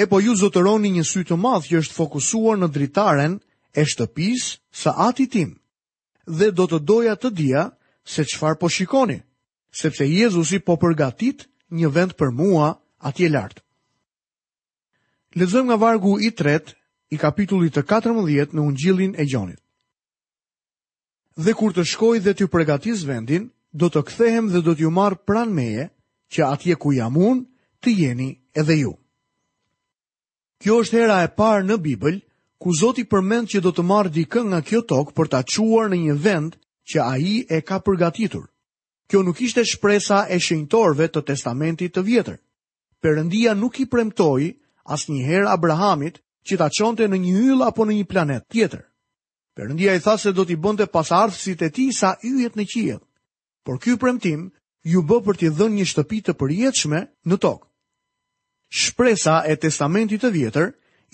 e 0.00 0.06
po 0.08 0.16
ju 0.24 0.32
zotëroni 0.40 0.88
një 0.96 1.02
sy 1.04 1.22
të 1.28 1.36
madhë 1.44 1.66
që 1.70 1.80
është 1.82 1.96
fokusuar 2.00 2.56
në 2.60 2.68
dritaren 2.72 3.34
e 3.76 3.82
shtëpis 3.90 4.46
sa 4.82 4.94
ati 5.08 5.26
tim, 5.28 5.50
dhe 6.38 6.48
do 6.56 6.64
të 6.70 6.78
doja 6.88 7.16
të 7.20 7.30
dia 7.36 7.66
se 8.08 8.24
qfar 8.32 8.56
po 8.60 8.70
shikoni, 8.72 9.18
sepse 9.80 10.06
Jezusi 10.08 10.62
po 10.64 10.78
përgatit 10.80 11.44
një 11.76 11.90
vend 11.96 12.14
për 12.16 12.32
mua 12.40 12.70
atje 13.10 13.28
lartë. 13.34 13.60
Lezëm 15.38 15.68
nga 15.68 15.76
vargu 15.78 16.14
i 16.26 16.30
tret, 16.34 16.72
i 17.12 17.18
kapitullit 17.20 17.74
të 17.76 17.82
14 17.92 18.54
në 18.56 18.62
ungjillin 18.70 19.12
e 19.20 19.26
gjonit. 19.28 19.58
Dhe 21.44 21.52
kur 21.58 21.74
të 21.76 21.84
shkoj 21.86 22.22
dhe 22.24 22.32
të 22.38 22.48
përgatis 22.52 23.04
vendin, 23.06 23.50
do 23.76 23.90
të 23.92 24.00
kthehem 24.08 24.48
dhe 24.50 24.64
do 24.64 24.72
të 24.74 24.86
ju 24.86 24.90
marë 24.90 25.20
pran 25.28 25.52
meje, 25.54 25.90
që 26.32 26.40
atje 26.48 26.74
ku 26.80 26.94
jam 26.96 27.18
unë, 27.20 27.44
të 27.82 27.90
jeni 28.00 28.30
edhe 28.60 28.80
ju. 28.82 28.96
Kjo 30.60 30.74
është 30.84 30.96
hera 31.00 31.14
e 31.24 31.28
parë 31.40 31.62
në 31.70 31.76
Bibël, 31.84 32.18
ku 32.60 32.74
Zoti 32.76 33.06
përmend 33.08 33.48
që 33.48 33.62
do 33.64 33.70
të 33.72 33.82
marrë 33.90 34.10
dikën 34.12 34.50
nga 34.52 34.58
kjo 34.68 34.80
tokë 34.90 35.14
për 35.16 35.28
ta 35.32 35.38
quar 35.48 35.86
në 35.88 36.00
një 36.02 36.16
vend 36.26 36.58
që 36.92 36.98
a 37.04 37.14
i 37.16 37.36
e 37.58 37.62
ka 37.64 37.78
përgatitur. 37.86 38.42
Kjo 39.08 39.22
nuk 39.24 39.40
ishte 39.40 39.64
shpresa 39.64 40.26
e 40.28 40.36
shenjtorve 40.38 41.08
të 41.14 41.22
testamentit 41.30 41.94
të 41.96 42.02
vjetër. 42.10 42.36
Perëndia 43.00 43.54
nuk 43.56 43.80
i 43.80 43.86
premtoi 43.88 44.50
asnjëherë 44.92 45.48
Abrahamit 45.48 46.20
që 46.44 46.60
ta 46.60 46.68
çonte 46.76 47.08
në 47.08 47.18
një 47.24 47.32
yll 47.54 47.64
apo 47.64 47.88
në 47.88 47.96
një 47.98 48.04
planet 48.12 48.44
tjetër. 48.52 48.84
Perëndia 49.56 49.96
i 49.96 50.04
tha 50.04 50.18
se 50.20 50.34
do 50.36 50.44
t'i 50.44 50.58
bënte 50.60 50.86
pasardhësit 50.92 51.62
e 51.64 51.70
tij 51.72 51.88
sa 51.96 52.12
yjet 52.20 52.60
në 52.60 52.68
qiell. 52.74 53.00
Por 53.64 53.80
ky 53.80 53.96
premtim 53.96 54.50
ju 54.84 55.00
bë 55.02 55.22
për 55.24 55.40
t'i 55.40 55.48
dhënë 55.56 55.80
një 55.80 55.88
shtëpi 55.94 56.20
të 56.26 56.36
përjetshme 56.40 57.00
në 57.28 57.40
tokë 57.42 57.66
shpresa 58.70 59.42
e 59.50 59.56
testamentit 59.58 60.22
të 60.22 60.30
vjetër 60.30 60.68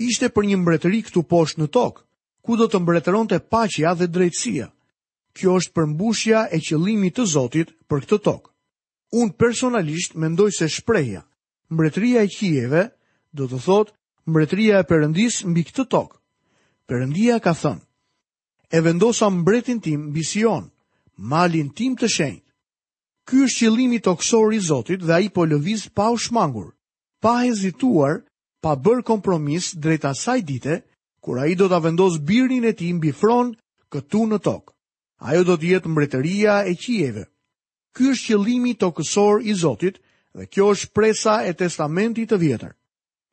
ishte 0.04 0.28
për 0.28 0.44
një 0.50 0.58
mbretëri 0.60 0.98
këtu 1.08 1.22
poshtë 1.24 1.60
në 1.62 1.68
tokë, 1.72 2.02
ku 2.44 2.56
do 2.60 2.66
të 2.68 2.80
mbretëron 2.82 3.28
të 3.30 3.38
dhe 3.96 4.06
drejtsia. 4.06 4.68
Kjo 5.36 5.56
është 5.56 5.72
përmbushja 5.72 6.48
e 6.52 6.58
qëlimit 6.60 7.16
të 7.16 7.26
Zotit 7.26 7.72
për 7.88 7.98
këtë 8.04 8.18
tokë. 8.24 8.50
Unë 9.12 9.36
personalisht 9.36 10.14
mendoj 10.16 10.50
se 10.52 10.68
shpreja, 10.68 11.24
mbretëria 11.70 12.22
e 12.22 12.28
kjeve, 12.28 12.82
do 13.32 13.46
të 13.48 13.58
thotë 13.64 13.92
mbretëria 14.26 14.78
e 14.80 14.88
përëndis 14.88 15.42
mbi 15.46 15.62
këtë 15.64 15.84
tokë. 15.92 16.16
Përëndia 16.88 17.40
ka 17.40 17.52
thënë, 17.52 17.84
e 18.72 18.78
vendosa 18.80 19.28
mbretin 19.30 19.80
tim 19.80 20.08
mbi 20.10 20.22
Sion, 20.24 20.68
malin 21.16 21.70
tim 21.72 21.96
të 21.96 22.06
shenjtë. 22.08 22.48
Ky 23.28 23.44
është 23.44 23.64
qëllimi 23.66 23.98
tokësor 24.04 24.52
i 24.56 24.60
Zotit 24.60 25.04
dhe 25.04 25.12
ai 25.12 25.28
po 25.28 25.44
lëviz 25.44 25.88
pa 25.94 26.08
u 26.14 26.16
shmangur 26.16 26.75
pa 27.20 27.40
hezituar, 27.46 28.20
pa 28.62 28.72
bërë 28.76 29.04
kompromis 29.06 29.72
drejt 29.78 30.04
asaj 30.10 30.40
dite, 30.48 30.80
kur 31.24 31.40
i 31.44 31.54
do 31.58 31.68
të 31.70 31.78
vendos 31.86 32.18
birin 32.28 32.64
e 32.68 32.72
ti 32.78 32.92
mbi 32.94 33.12
fron 33.20 33.54
këtu 33.92 34.26
në 34.30 34.38
tokë. 34.46 34.72
Ajo 35.28 35.42
do 35.48 35.54
të 35.56 35.70
jetë 35.72 35.90
mbretëria 35.92 36.54
e 36.68 36.74
qieve. 36.76 37.24
Ky 37.96 38.10
është 38.12 38.26
qëllimi 38.28 38.74
tokësor 38.76 39.40
i 39.48 39.54
Zotit 39.56 39.96
dhe 40.36 40.44
kjo 40.52 40.66
është 40.74 40.90
presa 40.96 41.36
e 41.48 41.52
testamentit 41.56 42.28
të 42.30 42.36
vjetër. 42.42 42.72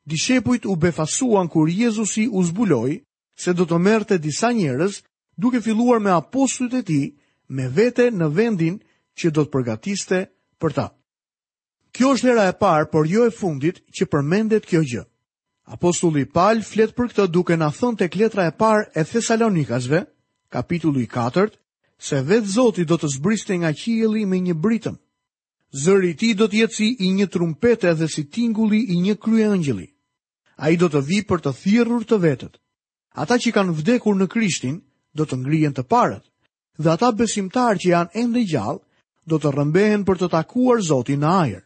Dishepujt 0.08 0.64
u 0.72 0.76
befasuan 0.80 1.48
kur 1.52 1.68
Jezusi 1.68 2.24
u 2.28 2.40
zbuloi 2.44 2.94
se 3.36 3.52
do 3.56 3.66
të 3.68 3.78
merrte 3.84 4.18
disa 4.24 4.50
njerëz 4.52 4.94
duke 5.36 5.60
filluar 5.64 6.00
me 6.00 6.10
apostujt 6.16 6.74
e 6.74 6.82
tij 6.88 7.06
me 7.54 7.68
vete 7.76 8.08
në 8.16 8.26
vendin 8.36 8.80
që 9.18 9.28
do 9.34 9.44
të 9.44 9.52
përgatiste 9.54 10.18
për 10.60 10.70
ta. 10.76 10.86
Kjo 11.94 12.08
është 12.16 12.26
hera 12.26 12.44
e 12.50 12.54
parë, 12.58 12.86
por 12.90 13.06
jo 13.06 13.22
e 13.24 13.30
fundit, 13.34 13.76
që 13.94 14.06
përmendet 14.10 14.64
kjo 14.66 14.80
gjë. 14.92 15.02
Apostulli 15.76 16.24
Paul 16.36 16.64
flet 16.66 16.90
për 16.96 17.10
këtë 17.12 17.26
duke 17.32 17.54
na 17.60 17.68
thënë 17.70 18.00
tek 18.00 18.16
letra 18.18 18.48
e 18.50 18.54
parë 18.62 18.88
e 18.98 19.04
Thesalonikasve, 19.10 20.00
kapitulli 20.56 21.04
4, 21.12 21.52
se 22.08 22.18
vetë 22.30 22.50
Zoti 22.54 22.84
do 22.90 22.98
të 22.98 23.08
zbriste 23.14 23.54
nga 23.60 23.70
qielli 23.82 24.24
me 24.26 24.40
një 24.42 24.56
britëm. 24.64 24.96
Zëri 25.84 26.10
i 26.10 26.16
ti 26.18 26.32
do 26.38 26.48
të 26.50 26.64
jetë 26.64 26.74
si 26.80 26.88
i 27.06 27.12
një 27.14 27.28
trumpete 27.36 27.94
dhe 28.00 28.08
si 28.10 28.24
tingulli 28.26 28.80
i 28.94 28.98
një 29.04 29.14
kryeëngjëlli. 29.24 29.86
Ai 30.66 30.74
do 30.82 30.90
të 30.90 31.00
vi 31.08 31.22
për 31.30 31.44
të 31.46 31.52
thirrur 31.62 32.04
të 32.10 32.18
vetët. 32.26 32.58
Ata 33.22 33.38
që 33.42 33.52
kanë 33.56 33.74
vdekur 33.80 34.16
në 34.18 34.26
Krishtin 34.34 34.80
do 35.18 35.26
të 35.26 35.38
ngrihen 35.44 35.74
të 35.74 35.86
parët, 35.94 36.26
dhe 36.78 36.90
ata 36.90 37.12
besimtarë 37.18 37.78
që 37.84 37.90
janë 37.94 38.18
ende 38.22 38.42
gjallë 38.52 38.82
do 39.30 39.38
të 39.38 39.54
rrëmbehen 39.54 40.04
për 40.06 40.22
të 40.22 40.30
takuar 40.36 40.82
Zotin 40.90 41.22
në 41.22 41.30
ajër 41.44 41.64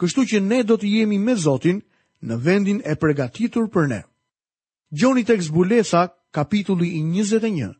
kështu 0.00 0.24
që 0.30 0.38
ne 0.40 0.60
do 0.66 0.76
të 0.80 0.88
jemi 0.96 1.18
me 1.18 1.34
Zotin 1.36 1.82
në 2.26 2.36
vendin 2.44 2.80
e 2.86 2.94
përgatitur 2.96 3.68
për 3.72 3.88
ne. 3.90 4.00
Gjoni 4.92 5.24
tek 5.24 5.42
zbulesa, 5.42 6.06
kapitulli 6.36 6.90
i 6.98 7.02
21, 7.02 7.72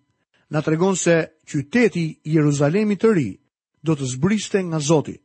në 0.52 0.60
tregon 0.64 0.96
se 0.96 1.16
qyteti 1.48 2.06
Jeruzalemi 2.28 2.96
të 3.00 3.12
ri 3.16 3.28
do 3.84 3.96
të 3.96 4.08
zbriste 4.14 4.62
nga 4.62 4.80
Zotin. 4.80 5.16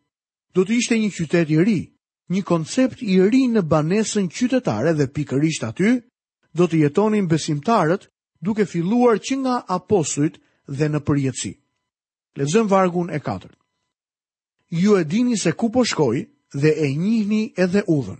Do 0.55 0.63
të 0.65 0.73
ishte 0.79 0.97
një 0.97 1.11
qytet 1.15 1.49
i 1.53 1.57
ri, 1.63 1.79
një 2.33 2.41
koncept 2.43 3.01
i 3.01 3.19
ri 3.23 3.43
në 3.51 3.61
banesën 3.71 4.27
qytetare 4.29 4.93
dhe 4.97 5.07
pikërisht 5.15 5.63
aty, 5.63 5.91
do 6.57 6.65
të 6.67 6.79
jetonin 6.85 7.27
besimtarët 7.29 8.07
duke 8.41 8.65
filluar 8.65 9.19
që 9.21 9.35
nga 9.43 9.57
apostujt 9.77 10.39
dhe 10.79 10.87
në 10.89 10.99
përjetësi. 11.07 11.51
Lezëm 12.39 12.65
vargun 12.69 13.09
e 13.13 13.19
4. 13.19 13.53
Ju 14.81 14.97
e 14.99 15.03
dini 15.07 15.37
se 15.39 15.51
ku 15.55 15.69
po 15.71 15.85
shkoj, 15.85 16.25
dhe 16.53 16.69
e 16.77 16.95
njihni 16.95 17.53
edhe 17.57 17.81
udhën. 17.87 18.17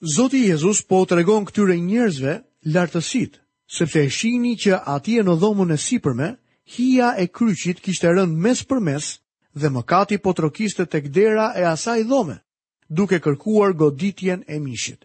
Zoti 0.00 0.38
Jezus 0.40 0.80
po 0.88 1.04
të 1.04 1.18
regon 1.20 1.44
këtyre 1.44 1.76
njerëzve 1.76 2.34
lartësit, 2.72 3.36
sepse 3.68 4.00
e 4.06 4.10
shini 4.10 4.54
që 4.56 4.72
e 4.86 5.22
në 5.26 5.34
dhomën 5.40 5.72
e 5.72 5.76
sipërme, 5.78 6.36
hia 6.64 7.12
e 7.18 7.26
kryqit 7.26 7.80
kishtë 7.84 8.08
e 8.08 8.14
rënd 8.16 8.32
mes 8.36 8.62
për 8.64 8.80
mes 8.80 9.20
dhe 9.54 9.68
mëkati 9.70 10.16
po 10.22 10.30
të 10.32 10.40
rokiste 10.42 10.86
të 10.86 11.00
kdera 11.04 11.52
e 11.56 11.64
asaj 11.64 12.02
dhome, 12.04 12.36
duke 12.88 13.18
kërkuar 13.20 13.72
goditjen 13.72 14.44
e 14.48 14.58
mishit. 14.58 15.04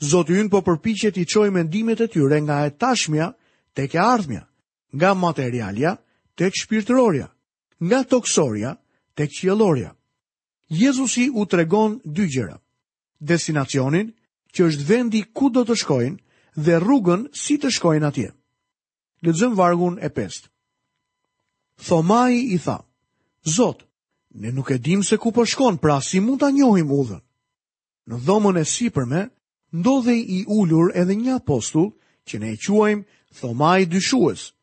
Zoti 0.00 0.32
unë 0.38 0.50
po 0.50 0.62
përpichet 0.62 1.16
i 1.18 1.26
qoj 1.26 1.50
mendimet 1.50 2.00
e 2.00 2.06
tyre 2.08 2.40
nga 2.40 2.64
e 2.66 2.70
tashmja 2.70 3.32
të 3.74 3.82
ke 3.90 3.98
ardhmja, 3.98 4.46
nga 4.94 5.14
materialja 5.14 5.96
të 6.36 6.44
kë 6.50 7.28
nga 7.80 8.02
toksoria 8.04 8.74
të 9.16 9.24
kë 9.26 9.94
Jezusi 10.70 11.30
u 11.34 11.46
tregon 11.46 11.98
dy 12.14 12.24
gjëra: 12.30 12.56
destinacionin, 13.20 14.12
që 14.54 14.64
është 14.68 14.84
vendi 14.86 15.20
ku 15.34 15.50
do 15.50 15.64
të 15.66 15.74
shkojnë, 15.82 16.18
dhe 16.64 16.74
rrugën 16.82 17.26
si 17.42 17.56
të 17.58 17.70
shkojnë 17.74 18.06
atje. 18.06 18.28
Lexojmë 19.26 19.58
vargun 19.58 19.98
e 19.98 20.08
5. 20.14 20.44
Thomai 21.86 22.36
i 22.54 22.58
tha: 22.64 22.76
Zot, 23.56 23.82
ne 24.40 24.52
nuk 24.54 24.70
e 24.70 24.78
dim 24.78 25.02
se 25.02 25.18
ku 25.18 25.32
po 25.34 25.42
shkon, 25.46 25.78
pra 25.82 25.98
si 26.00 26.20
mund 26.22 26.40
ta 26.40 26.50
njohim 26.50 26.90
udhën? 27.00 27.20
Në 28.08 28.16
dhomën 28.26 28.60
e 28.60 28.64
sipërme 28.66 29.20
ndodhej 29.74 30.20
i 30.22 30.40
ulur 30.48 30.94
edhe 30.98 31.14
një 31.18 31.34
apostull 31.42 31.90
që 32.26 32.36
ne 32.40 32.54
e 32.54 32.58
quajmë 32.62 33.04
Thomai 33.38 33.82
dyshues. 33.90 34.54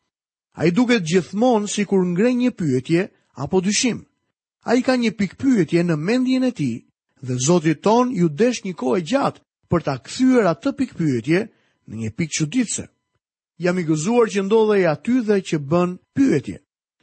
Ai 0.59 0.71
duket 0.71 1.03
gjithmonë 1.07 1.67
sikur 1.71 2.01
ngre 2.11 2.31
një 2.39 2.51
pyetje 2.59 3.03
apo 3.43 3.59
dyshim 3.63 4.06
a 4.67 4.75
i 4.75 4.83
ka 4.83 4.97
një 4.99 5.15
pikpyetje 5.15 5.83
në 5.83 5.95
mendjen 5.95 6.43
e 6.43 6.51
ti, 6.51 6.71
dhe 7.23 7.35
zotit 7.47 7.79
ton 7.87 8.11
ju 8.13 8.27
desh 8.41 8.65
një 8.65 8.73
kohë 8.81 8.99
e 8.99 9.05
gjatë 9.11 9.39
për 9.71 9.81
ta 9.85 9.93
këthyër 10.03 10.49
atë 10.51 10.73
pikpyetje 10.79 11.39
në 11.87 11.93
një 12.01 12.09
pikë 12.17 12.47
ditëse. 12.51 12.85
Jam 13.63 13.79
i 13.79 13.85
gëzuar 13.87 14.27
që 14.33 14.43
ndodhe 14.45 14.75
e 14.83 14.89
aty 14.91 15.15
dhe 15.27 15.37
që 15.49 15.57
bën 15.71 15.89
pyetje, 16.15 16.57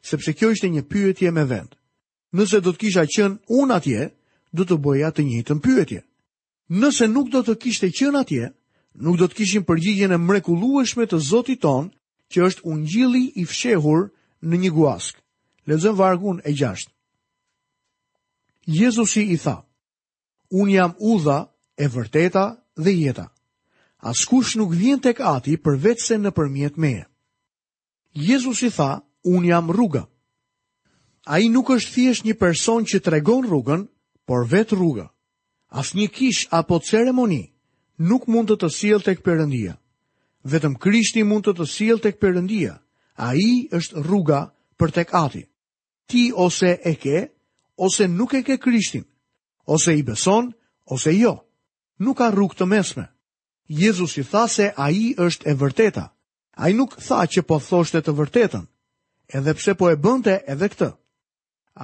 sepse 0.08 0.34
kjo 0.36 0.50
ishte 0.52 0.68
një 0.70 0.84
pyetje 0.92 1.32
me 1.32 1.44
vend. 1.48 1.72
Nëse 2.36 2.60
do 2.60 2.74
të 2.74 2.80
kisha 2.84 3.06
qënë 3.16 3.40
unë 3.48 3.76
atje, 3.80 4.02
do 4.52 4.62
të 4.68 4.76
boja 4.84 5.10
të 5.10 5.24
njëjtën 5.24 5.60
pyetje. 5.64 6.00
Nëse 6.80 7.08
nuk 7.08 7.32
do 7.32 7.40
të 7.42 7.54
kishte 7.62 7.88
qënë 7.96 8.20
atje, 8.20 8.52
nuk 9.02 9.16
do 9.18 9.26
të 9.26 9.36
kishin 9.40 9.64
përgjigjen 9.66 10.12
e 10.14 10.20
mrekulueshme 10.20 11.08
të 11.08 11.18
zotit 11.30 11.64
ton, 11.64 11.88
që 12.32 12.44
është 12.48 12.76
gjili 12.92 13.24
i 13.40 13.44
fshehur 13.48 14.10
në 14.44 14.56
një 14.68 14.70
guask. 14.76 15.16
Lezëm 15.66 15.96
vargun 15.96 16.42
e 16.44 16.52
gjashtë. 16.52 16.93
Jezusi 18.66 19.22
i 19.32 19.36
tha, 19.36 19.58
unë 20.56 20.72
jam 20.72 20.92
udha 20.98 21.38
e 21.76 21.88
vërteta 21.92 22.46
dhe 22.80 22.92
jeta. 22.96 23.26
Askush 24.08 24.56
nuk 24.56 24.72
vjen 24.72 25.00
tek 25.04 25.20
ati 25.20 25.56
përveç 25.60 26.00
se 26.06 26.16
në 26.20 26.30
përmjet 26.36 26.76
meje. 26.80 27.04
Jezusi 28.12 28.66
i 28.72 28.72
tha, 28.72 29.02
unë 29.24 29.50
jam 29.52 29.68
rruga. 29.72 30.04
A 31.26 31.38
i 31.40 31.48
nuk 31.48 31.70
është 31.70 31.92
thjesht 31.94 32.24
një 32.28 32.38
person 32.40 32.84
që 32.84 33.00
tregon 33.04 33.46
rrugën, 33.48 33.86
por 34.28 34.46
vetë 34.48 34.76
rruga. 34.76 35.06
As 35.68 35.92
një 35.94 36.08
kish 36.12 36.46
apo 36.52 36.78
ceremoni 36.84 37.42
nuk 37.98 38.26
mund 38.28 38.48
të 38.50 38.56
të 38.60 38.68
siel 38.72 39.02
tek 39.04 39.20
përëndia. 39.24 39.76
Vetëm 40.44 40.76
krishti 40.78 41.24
mund 41.24 41.44
të 41.48 41.54
të 41.58 41.64
siel 41.68 42.00
tek 42.04 42.20
përëndia. 42.20 42.76
A 43.16 43.32
i 43.34 43.66
është 43.72 44.04
rruga 44.04 44.44
për 44.78 44.90
tek 44.96 45.14
ati. 45.16 45.42
Ti 46.10 46.30
ose 46.36 46.76
e 46.84 46.92
ke, 47.00 47.24
ose 47.76 48.06
nuk 48.06 48.32
e 48.38 48.42
ke 48.46 48.56
Krishtin, 48.58 49.04
ose 49.74 49.92
i 49.96 50.02
beson, 50.02 50.52
ose 50.94 51.12
jo. 51.18 51.34
Nuk 52.02 52.18
ka 52.18 52.30
rrugë 52.34 52.58
të 52.58 52.66
mesme. 52.70 53.04
Jezus 53.66 54.16
i 54.20 54.24
tha 54.28 54.46
se 54.50 54.70
a 54.76 54.90
i 54.92 55.14
është 55.18 55.46
e 55.50 55.54
vërteta. 55.54 56.04
A 56.62 56.68
i 56.70 56.74
nuk 56.74 56.96
tha 57.00 57.24
që 57.30 57.42
po 57.48 57.58
thoshte 57.58 57.98
të 58.02 58.12
vërtetën, 58.18 58.62
edhe 59.34 59.54
pse 59.58 59.72
po 59.78 59.88
e 59.90 59.96
bënte 59.98 60.36
edhe 60.46 60.68
këtë. 60.70 60.90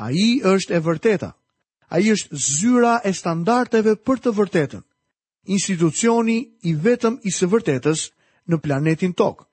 A 0.02 0.10
i 0.14 0.28
është 0.46 0.76
e 0.78 0.80
vërteta. 0.86 1.30
A 1.90 1.98
i 2.04 2.12
është 2.14 2.38
zyra 2.46 2.92
e 3.02 3.10
standarteve 3.16 3.96
për 4.06 4.20
të 4.22 4.32
vërtetën, 4.38 4.84
institucioni 5.50 6.36
i 6.70 6.74
vetëm 6.86 7.16
i 7.26 7.32
së 7.34 7.48
vërtetës 7.50 8.04
në 8.50 8.60
planetin 8.62 9.14
tokë, 9.18 9.46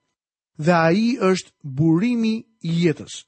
dhe 0.62 0.74
a 0.78 0.86
i 0.94 1.08
është 1.18 1.50
burimi 1.80 2.36
i 2.68 2.76
jetës. 2.84 3.24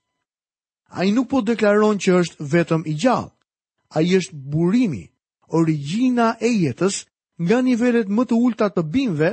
A 0.90 1.04
i 1.04 1.10
nuk 1.14 1.28
po 1.30 1.40
deklaron 1.46 2.00
që 2.02 2.14
është 2.22 2.46
vetëm 2.52 2.82
i 2.90 2.96
gjallë. 2.98 3.30
A 3.94 4.02
i 4.02 4.10
është 4.18 4.34
burimi, 4.50 5.04
origjina 5.54 6.32
e 6.46 6.50
jetës, 6.50 7.04
nga 7.46 7.58
nivellet 7.64 8.10
më 8.10 8.24
të 8.30 8.38
ulta 8.46 8.68
të 8.74 8.82
bimve, 8.94 9.30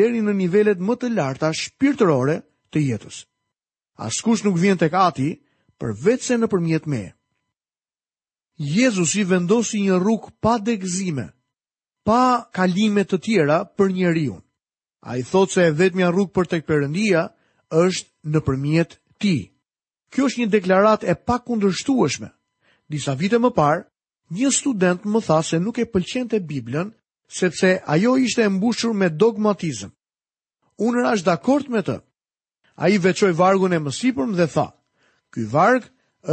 deri 0.00 0.20
në 0.24 0.34
nivellet 0.40 0.80
më 0.84 0.96
të 1.00 1.10
larta 1.16 1.52
shpirtërore 1.56 2.36
të 2.72 2.80
jetës. 2.88 3.22
A 4.00 4.08
nuk 4.44 4.56
vjen 4.58 4.78
të 4.80 4.88
kati, 4.92 5.30
për 5.80 5.94
vetë 6.04 6.24
se 6.26 6.36
në 6.38 6.46
përmjet 6.52 6.86
me. 6.86 7.02
Jezus 8.76 9.14
i 9.16 9.24
vendosi 9.24 9.80
një 9.80 9.96
rrug 9.98 10.30
pa 10.40 10.58
degzime, 10.58 11.26
pa 12.04 12.44
kalimet 12.52 13.08
të 13.10 13.18
tjera 13.24 13.58
për 13.76 13.88
njeriun. 13.92 14.40
A 15.00 15.16
i 15.16 15.22
thotë 15.22 15.52
se 15.52 15.60
e 15.66 15.70
vetë 15.80 15.96
mja 15.96 16.10
rrug 16.12 16.28
për 16.32 16.44
të 16.46 16.60
këpërëndia, 16.62 17.22
është 17.70 18.08
në 18.32 18.40
përmjet 18.46 18.98
ti. 19.20 19.36
Kjo 20.14 20.26
është 20.28 20.40
një 20.42 20.48
deklarat 20.52 21.04
e 21.06 21.14
pa 21.14 21.36
kundërshtueshme. 21.46 22.28
Disa 22.90 23.12
vite 23.14 23.38
më 23.38 23.50
parë, 23.58 23.84
një 24.34 24.50
student 24.56 25.04
më 25.12 25.20
tha 25.26 25.38
se 25.46 25.58
nuk 25.62 25.78
e 25.78 25.86
pëlqente 25.92 26.40
Biblën, 26.50 26.90
sepse 27.40 27.70
ajo 27.94 28.16
ishte 28.18 28.42
e 28.42 28.50
mbushur 28.56 28.92
me 28.98 29.08
dogmatizm. 29.10 29.92
Unë 30.82 31.04
rash 31.06 31.24
dakord 31.26 31.70
me 31.70 31.82
të. 31.86 31.96
A 32.82 32.88
i 32.90 32.98
veqoj 33.04 33.30
vargun 33.38 33.72
e 33.72 33.78
mësipërm 33.84 34.34
dhe 34.38 34.48
tha, 34.54 34.66
Ky 35.30 35.44
varg 35.52 35.86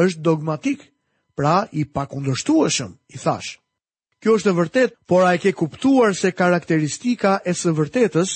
është 0.04 0.24
dogmatik, 0.26 0.80
pra 1.38 1.68
i 1.78 1.84
pa 1.86 2.08
kundërshtueshëm, 2.10 2.96
i 3.14 3.18
thash. 3.22 3.60
Kjo 4.18 4.34
është 4.40 4.50
e 4.50 4.58
vërtet, 4.60 4.94
por 5.06 5.22
a 5.22 5.36
e 5.38 5.38
ke 5.42 5.52
kuptuar 5.54 6.16
se 6.18 6.32
karakteristika 6.34 7.36
e 7.46 7.54
së 7.54 7.76
vërtetës 7.78 8.32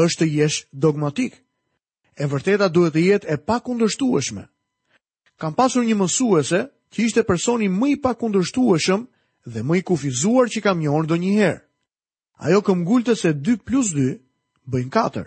është 0.00 0.22
të 0.24 0.30
jesh 0.38 0.62
dogmatik. 0.72 1.36
E 2.16 2.24
vërteta 2.32 2.70
duhet 2.72 2.96
të 2.96 3.02
jetë 3.10 3.28
e 3.34 3.36
pa 3.48 3.60
kundërshtueshme 3.60 4.46
kam 5.36 5.54
pasur 5.54 5.84
një 5.84 5.96
mësuese 6.00 6.60
që 6.92 6.98
ishte 7.04 7.24
personi 7.28 7.68
më 7.68 7.88
i 7.92 7.96
pakundërshtueshëm 8.00 9.02
dhe 9.52 9.60
më 9.62 9.78
i 9.78 9.82
kufizuar 9.88 10.48
që 10.50 10.60
kam 10.64 10.80
njohur 10.80 11.04
ndonjëherë. 11.06 11.60
Ajo 12.46 12.60
këmbgulte 12.60 13.14
se 13.16 13.32
2 13.32 13.58
plus 13.64 13.92
2 13.96 14.16
bëjnë 14.68 14.90
4. 14.92 15.24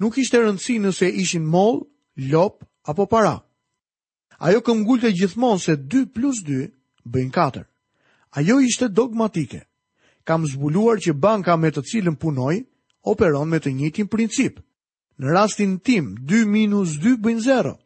Nuk 0.00 0.18
ishte 0.18 0.40
rëndësi 0.40 0.78
nëse 0.82 1.08
ishin 1.22 1.44
mol, 1.48 1.84
lop 2.32 2.64
apo 2.88 3.06
para. 3.06 3.40
Ajo 4.40 4.60
këmbgulte 4.60 5.12
gjithmonë 5.16 5.62
se 5.62 5.76
2 5.76 6.04
plus 6.14 6.42
2 6.44 6.68
bëjnë 7.04 7.32
4. 7.32 7.64
Ajo 8.36 8.60
ishte 8.60 8.88
dogmatike. 8.88 9.62
Kam 10.24 10.44
zbuluar 10.46 10.98
që 10.98 11.12
banka 11.14 11.56
me 11.56 11.70
të 11.70 11.84
cilën 11.88 12.16
punoj 12.18 12.56
operon 13.04 13.48
me 13.48 13.60
të 13.62 13.70
njëjtin 13.72 14.08
princip. 14.10 14.58
Në 15.18 15.32
rastin 15.32 15.78
tim, 15.80 16.16
2 16.28 16.44
minus 16.46 16.98
2 17.00 17.16
bëjnë 17.20 17.40
0 17.46 17.76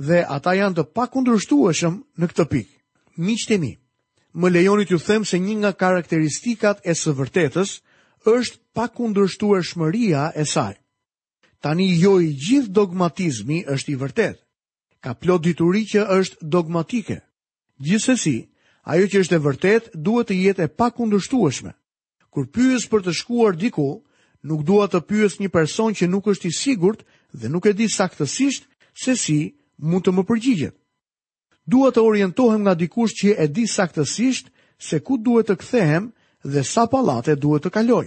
dhe 0.00 0.22
ata 0.24 0.54
janë 0.56 0.78
të 0.78 0.84
pakundërshtueshëm 0.96 1.96
në 2.20 2.28
këtë 2.32 2.46
pikë. 2.52 2.72
Miqtë 3.20 3.58
mi, 3.60 3.72
më 4.32 4.48
lejoni 4.50 4.84
t'ju 4.88 4.98
them 5.04 5.24
se 5.28 5.36
një 5.38 5.54
nga 5.60 5.72
karakteristikat 5.76 6.80
e 6.84 6.94
së 6.96 7.12
vërtetës 7.18 7.70
është 8.26 8.56
pakundërshtueshmëria 8.72 10.32
e 10.36 10.44
saj. 10.48 10.78
Tani 11.62 11.92
jo 12.00 12.18
i 12.20 12.32
gjithë 12.32 12.72
dogmatizmi 12.72 13.64
është 13.68 13.92
i 13.92 13.96
vërtet. 14.00 14.38
Ka 15.02 15.12
plot 15.14 15.42
dituri 15.44 15.84
që 15.84 16.06
është 16.08 16.36
dogmatike. 16.40 17.20
Gjithsesi, 17.82 18.48
ajo 18.86 19.06
që 19.10 19.20
është 19.22 19.34
e 19.36 19.44
vërtet 19.44 19.92
duhet 19.94 20.28
të 20.30 20.34
jetë 20.40 20.64
e 20.66 20.72
pakundërshtueshme. 20.78 21.72
Kur 22.32 22.46
pyës 22.48 22.88
për 22.88 23.04
të 23.04 23.12
shkuar 23.20 23.54
diku, 23.58 24.00
nuk 24.42 24.64
dua 24.64 24.88
të 24.88 25.02
pyes 25.06 25.36
një 25.40 25.52
person 25.52 25.94
që 25.94 26.08
nuk 26.08 26.26
është 26.32 26.48
i 26.48 26.56
sigurt 26.56 27.04
dhe 27.34 27.50
nuk 27.52 27.66
e 27.66 27.74
di 27.76 27.86
saktësisht 27.92 28.64
se 29.02 29.14
si 29.16 29.40
mund 29.82 30.06
të 30.06 30.12
më 30.14 30.22
përgjigjet. 30.28 30.76
Dua 31.66 31.90
të 31.94 32.02
orientohem 32.02 32.62
nga 32.64 32.74
dikush 32.74 33.14
që 33.20 33.34
e 33.44 33.46
di 33.54 33.66
saktësisht 33.70 34.48
se 34.82 34.96
ku 35.06 35.18
duhet 35.18 35.50
të 35.50 35.56
kthehem 35.60 36.04
dhe 36.52 36.62
sa 36.66 36.86
pallate 36.90 37.36
duhet 37.36 37.62
të 37.66 37.70
kaloj. 37.76 38.06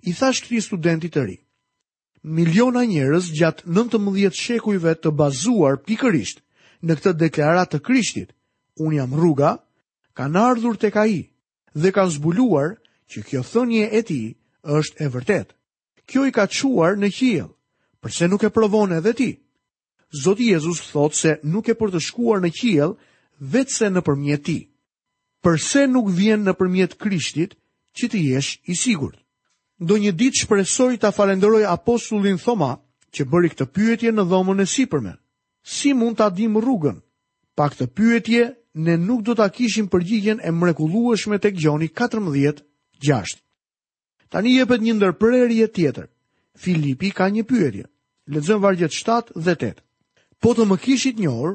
I 0.00 0.10
thash 0.18 0.40
këtij 0.44 0.62
studenti 0.66 1.08
të 1.12 1.22
ri. 1.26 1.36
Miliona 2.36 2.82
njerëz 2.84 3.26
gjatë 3.38 3.66
19 3.74 4.36
shekujve 4.42 4.92
të 5.02 5.10
bazuar 5.20 5.76
pikërisht 5.86 6.38
në 6.84 6.92
këtë 6.98 7.12
deklaratë 7.22 7.72
të 7.78 7.84
Krishtit, 7.86 8.30
un 8.84 8.92
jam 8.96 9.14
rruga, 9.16 9.54
kanë 10.16 10.40
ardhur 10.50 10.76
tek 10.80 10.96
ai 10.96 11.14
dhe 11.80 11.90
kanë 11.94 12.14
zbuluar 12.16 12.70
që 13.10 13.18
kjo 13.26 13.42
thënie 13.50 13.86
e 13.92 14.00
tij 14.08 14.24
është 14.78 15.00
e 15.04 15.08
vërtetë. 15.14 15.52
Kjo 16.10 16.20
i 16.28 16.34
ka 16.34 16.44
çuar 16.46 16.96
në 16.98 17.08
qiell, 17.16 17.50
pse 18.02 18.24
nuk 18.28 18.42
e 18.44 18.50
provon 18.50 18.92
edhe 18.98 19.12
ti? 19.14 19.30
Zoti 20.12 20.44
Jezus 20.48 20.80
thot 20.90 21.14
se 21.14 21.36
nuk 21.46 21.68
e 21.70 21.76
për 21.78 21.92
të 21.94 22.00
shkuar 22.02 22.40
në 22.42 22.50
qiel, 22.58 22.96
vetë 23.54 23.74
se 23.76 23.88
në 23.94 24.00
përmjet 24.02 24.42
ti. 24.44 24.56
Përse 25.42 25.84
nuk 25.86 26.10
vjen 26.10 26.42
në 26.44 26.54
përmjet 26.58 26.96
krishtit 26.98 27.54
që 27.94 28.08
të 28.10 28.18
jesh 28.18 28.58
i 28.68 28.74
sigur? 28.76 29.14
Do 29.78 29.94
një 29.96 30.10
ditë 30.18 30.42
shpresoj 30.42 30.98
të 31.00 31.12
falenderoj 31.14 31.62
apostullin 31.70 32.40
Thoma 32.42 32.72
që 33.14 33.24
bëri 33.30 33.50
këtë 33.54 33.66
pyetje 33.74 34.10
në 34.12 34.24
dhomën 34.30 34.60
e 34.60 34.66
sipërme. 34.66 35.14
Si 35.62 35.94
mund 35.94 36.18
të 36.18 36.26
adim 36.26 36.58
rrugën? 36.58 36.98
Pa 37.56 37.70
këtë 37.70 37.86
pyetje, 37.94 38.50
ne 38.82 38.96
nuk 38.98 39.22
do 39.22 39.36
të 39.38 39.46
kishim 39.56 39.86
përgjigjen 39.94 40.40
e 40.42 40.50
mrekulueshme 40.50 41.38
të 41.38 41.54
gjoni 41.54 41.88
14.6. 41.88 43.38
Tani 44.30 44.56
jepet 44.58 44.82
një 44.82 44.96
ndërprerje 44.98 45.68
tjetër. 45.70 46.10
Filipi 46.58 47.10
ka 47.14 47.30
një 47.30 47.46
pyetje. 47.50 47.86
Lezëm 48.34 48.60
vargjet 48.62 48.92
7 48.92 49.32
dhe 49.38 49.54
8 49.54 49.82
po 50.42 50.54
të 50.56 50.64
më 50.68 50.76
kishit 50.84 51.18
njërë, 51.20 51.54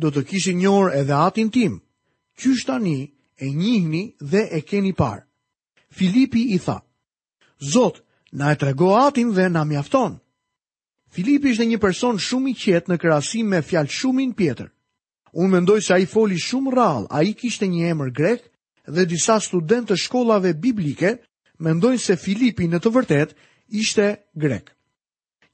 do 0.00 0.08
të 0.12 0.20
kishit 0.30 0.56
njërë 0.60 0.90
edhe 1.00 1.14
atin 1.26 1.48
tim. 1.54 1.74
Qysh 2.40 2.66
tani 2.68 2.98
e 3.42 3.46
njihni 3.60 4.04
dhe 4.32 4.42
e 4.52 4.60
keni 4.68 4.92
parë. 4.92 5.24
Filipi 5.96 6.42
i 6.54 6.58
tha, 6.64 6.78
Zot, 7.72 8.02
na 8.36 8.50
e 8.52 8.56
trego 8.60 8.88
atin 9.06 9.32
dhe 9.32 9.48
na 9.48 9.64
mjafton. 9.64 10.18
Filipi 11.14 11.48
ishte 11.50 11.64
një 11.64 11.78
person 11.80 12.16
shumë 12.26 12.50
i 12.50 12.54
qetë 12.62 12.88
në 12.92 12.98
krasim 13.02 13.46
me 13.48 13.62
fjalë 13.62 14.12
në 14.12 14.34
pjetër. 14.40 14.68
Unë 15.32 15.52
mendoj 15.54 15.80
se 15.80 15.94
a 15.94 15.98
i 15.98 16.06
foli 16.06 16.36
shumë 16.38 16.70
rralë, 16.74 17.06
a 17.10 17.18
i 17.22 17.32
kishte 17.32 17.66
një 17.66 17.88
emër 17.92 18.10
grek 18.10 18.42
dhe 18.94 19.06
disa 19.06 19.40
studentë 19.40 19.94
të 19.94 19.96
shkollave 20.04 20.52
biblike 20.54 21.16
mendojnë 21.58 21.98
se 22.04 22.16
Filipi 22.16 22.68
në 22.68 22.78
të 22.80 22.90
vërtet 22.96 23.30
ishte 23.72 24.06
grek 24.34 24.75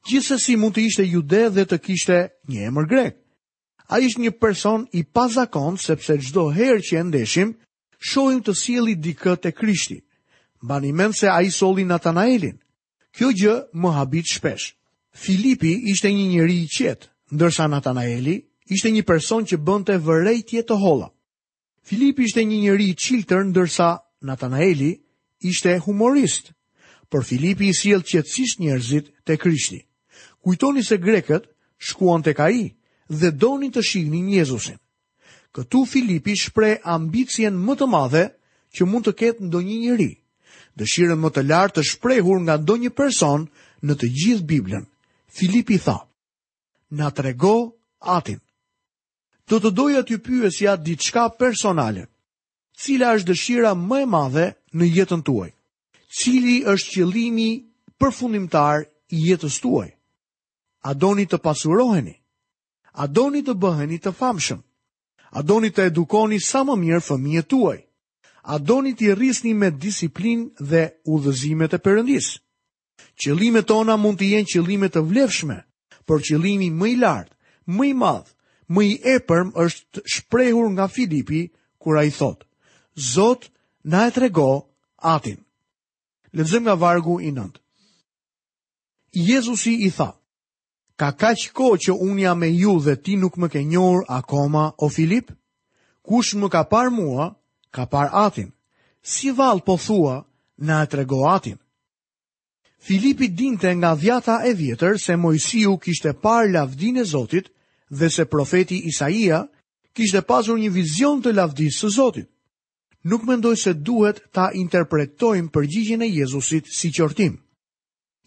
gjithsesi 0.07 0.55
mund 0.59 0.75
të 0.75 0.83
ishte 0.89 1.05
jude 1.07 1.43
dhe 1.55 1.63
të 1.65 1.77
kishte 1.85 2.17
një 2.51 2.67
emër 2.69 2.87
grek. 2.91 3.13
A 3.93 3.99
ishtë 4.03 4.23
një 4.23 4.31
person 4.41 4.85
i 4.95 5.03
pazakon, 5.13 5.77
sepse 5.77 6.17
gjdo 6.17 6.49
herë 6.55 6.81
që 6.87 6.93
e 6.99 7.03
ndeshim, 7.09 7.51
shohim 7.99 8.41
të 8.43 8.53
sjelli 8.55 8.95
dikët 8.99 9.45
e 9.49 9.51
krishti. 9.51 9.99
Bani 10.63 10.93
mend 10.95 11.15
se 11.17 11.27
a 11.29 11.41
i 11.43 11.51
soli 11.51 11.83
Natanaelin. 11.85 12.57
Kjo 13.13 13.29
gjë 13.31 13.55
më 13.77 13.91
habit 13.95 14.33
shpesh. 14.35 14.73
Filipi 15.13 15.73
ishte 15.91 16.09
një 16.09 16.25
njeri 16.31 16.57
i 16.63 16.67
qetë, 16.77 17.09
ndërsa 17.35 17.67
Natanaeli 17.69 18.37
ishte 18.73 18.89
një 18.91 19.03
person 19.05 19.45
që 19.45 19.59
bënte 19.59 19.99
vërejtje 20.01 20.63
të 20.67 20.79
hola. 20.83 21.09
Filipi 21.83 22.23
ishte 22.27 22.41
një 22.43 22.59
njeri 22.63 22.89
i 22.91 22.95
qiltër, 22.95 23.43
ndërsa 23.51 23.89
Natanaeli 24.25 24.93
ishte 25.43 25.77
humorist. 25.85 26.51
Por 27.09 27.27
Filipi 27.27 27.69
i 27.69 27.77
siel 27.77 28.01
qetësisht 28.01 28.63
njerëzit 28.63 29.11
të 29.27 29.35
krishti 29.37 29.83
kujtoni 30.43 30.83
se 30.83 30.97
greket 30.99 31.47
shkuan 31.89 32.21
të 32.23 32.33
ka 32.37 32.49
i 32.51 32.67
dhe 33.09 33.31
doni 33.31 33.69
të 33.71 33.81
shihnin 33.89 34.29
Jezusin. 34.37 34.77
Këtu 35.55 35.83
Filipi 35.91 36.33
shpre 36.43 36.77
ambicien 36.83 37.53
më 37.65 37.73
të 37.79 37.85
madhe 37.95 38.23
që 38.75 38.83
mund 38.89 39.05
të 39.07 39.13
ketë 39.19 39.43
ndo 39.47 39.59
një 39.61 39.77
njëri, 39.83 40.11
dëshiren 40.79 41.21
më 41.21 41.29
të 41.33 41.41
lartë 41.49 41.75
të 41.79 41.83
shprehur 41.91 42.39
nga 42.45 42.55
ndo 42.59 42.73
një 42.81 42.91
person 42.99 43.45
në 43.85 43.93
të 43.99 44.07
gjithë 44.19 44.47
Biblën. 44.49 44.85
Filipi 45.37 45.77
tha, 45.85 45.97
na 46.97 47.07
trego 47.17 47.55
atin. 48.17 48.39
Do 49.49 49.59
të 49.61 49.69
doja 49.79 50.01
të 50.07 50.17
pyesja 50.25 50.75
diçka 50.77 51.23
personale. 51.39 52.03
Cila 52.81 53.13
është 53.15 53.29
dëshira 53.31 53.71
më 53.87 53.99
e 54.03 54.05
madhe 54.15 54.45
në 54.77 54.85
jetën 54.97 55.21
tuaj? 55.27 55.49
Cili 56.17 56.57
është 56.73 56.89
qëllimi 56.93 57.51
përfundimtar 58.01 58.77
i 59.15 59.29
jetës 59.29 59.55
tuaj? 59.63 59.89
A 60.83 60.93
doni 60.93 61.23
të 61.25 61.37
pasuroheni? 61.39 62.13
A 63.03 63.07
doni 63.07 63.39
të 63.41 63.53
bëheni 63.63 63.97
të 64.03 64.11
famshëm? 64.19 64.59
A 65.39 65.41
doni 65.41 65.69
të 65.73 65.85
edukoni 65.89 66.37
sa 66.43 66.63
më 66.67 66.75
mirë 66.79 67.01
fëmijët 67.07 67.47
tuaj? 67.49 67.77
A 68.53 68.57
doni 68.59 68.91
të 68.99 69.13
rrisni 69.15 69.53
me 69.61 69.69
disiplinë 69.71 70.65
dhe 70.71 70.81
udhëzimet 71.15 71.73
e 71.77 71.79
Perëndisë? 71.85 72.35
Qëllimet 73.21 73.67
tona 73.71 73.95
mund 73.97 74.19
të 74.19 74.27
jenë 74.33 74.49
qëllime 74.53 74.89
të 74.93 75.03
vlefshme, 75.09 75.57
por 76.07 76.19
qëllimi 76.27 76.67
më 76.79 76.87
i 76.89 76.95
lartë, 76.99 77.31
më 77.75 77.85
i 77.87 77.93
madh, 78.01 78.27
më 78.73 78.81
i 78.89 78.93
epërm 79.15 79.47
është 79.63 80.03
shprehur 80.15 80.67
nga 80.75 80.85
Filipi 80.95 81.41
kur 81.81 81.95
ai 82.01 82.11
thotë, 82.19 82.45
Zot 83.13 83.47
na 83.91 84.01
e 84.07 84.11
trego 84.15 84.49
Atin. 85.15 85.39
Lexojmë 86.35 86.65
nga 86.67 86.75
vargu 86.83 87.15
i 87.27 87.31
9. 87.35 87.55
Jezusi 89.29 89.73
i 89.87 89.89
tha: 89.97 90.11
Ka 90.95 91.11
ka 91.17 91.33
kohë 91.33 91.77
që 91.85 91.93
un 92.05 92.19
jam 92.21 92.39
me 92.39 92.47
ju 92.53 92.73
dhe 92.85 92.95
ti 93.01 93.15
nuk 93.17 93.37
më 93.37 93.47
ke 93.49 93.61
njohur 93.65 94.03
akoma, 94.07 94.71
o 94.77 94.89
Filip? 94.89 95.31
Kush 96.05 96.35
më 96.35 96.47
ka 96.53 96.61
par 96.69 96.89
mua, 96.91 97.33
ka 97.71 97.85
par 97.85 98.09
Atin. 98.13 98.51
Si 99.01 99.31
vall 99.31 99.63
po 99.65 99.77
thua, 99.77 100.25
na 100.57 100.83
e 100.83 100.87
trego 100.87 101.25
Atin. 101.29 101.57
Filipi 102.83 103.27
dinte 103.31 103.71
nga 103.75 103.95
dhjata 103.95 104.43
e 104.45 104.53
vjetër 104.53 104.99
se 104.99 105.15
Mojsiu 105.15 105.77
kishte 105.77 106.13
par 106.13 106.45
lavdin 106.51 106.97
e 106.99 107.03
Zotit 107.05 107.47
dhe 107.99 108.07
se 108.09 108.25
profeti 108.25 108.83
Isaia 108.91 109.47
kishte 109.95 110.21
pasur 110.29 110.59
një 110.59 110.69
vizion 110.75 111.23
të 111.23 111.31
lavdis 111.33 111.79
së 111.79 111.89
Zotit. 111.95 112.27
Nuk 113.09 113.23
mendoj 113.27 113.55
se 113.55 113.73
duhet 113.73 114.19
ta 114.35 114.51
interpretojmë 114.53 115.49
përgjigjen 115.53 116.03
e 116.05 116.11
Jezusit 116.19 116.67
si 116.67 116.91
qortim. 116.95 117.39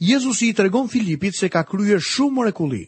Jezusi 0.00 0.46
i 0.50 0.54
tregon 0.54 0.88
Filipit 0.88 1.34
se 1.34 1.48
ka 1.48 1.62
kryer 1.64 2.02
shumë 2.04 2.40
mrekulli. 2.42 2.82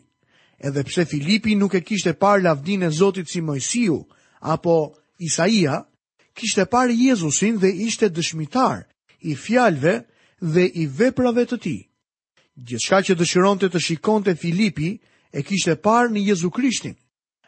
Edhe 0.60 0.82
pse 0.84 1.04
Filipi 1.08 1.54
nuk 1.56 1.74
e 1.74 1.80
kishte 1.80 2.12
parë 2.12 2.42
lavdinë 2.44 2.84
e 2.88 2.90
Zotit 2.92 3.30
si 3.32 3.40
Mojsiu 3.40 4.02
apo 4.40 4.74
Isaia, 5.18 5.84
kishte 6.36 6.66
parë 6.68 6.92
Jezusin 6.92 7.56
dhe 7.58 7.70
ishte 7.86 8.10
dëshmitar 8.12 8.84
i 9.24 9.32
fjalëve 9.34 9.94
dhe 10.52 10.64
i 10.74 10.84
veprave 11.00 11.46
të 11.48 11.56
tij. 11.62 11.80
Gjithçka 12.68 13.00
që 13.06 13.16
dëshironte 13.16 13.68
të 13.70 13.78
shikonte 13.86 14.34
Filipi 14.36 14.98
e 15.32 15.40
kishte 15.48 15.76
parë 15.80 16.12
në 16.12 16.26
Jezu 16.30 16.50
Krishtin. 16.50 16.94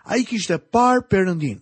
Ai 0.09 0.25
kishte 0.25 0.57
parë 0.73 1.05
Perëndin. 1.11 1.61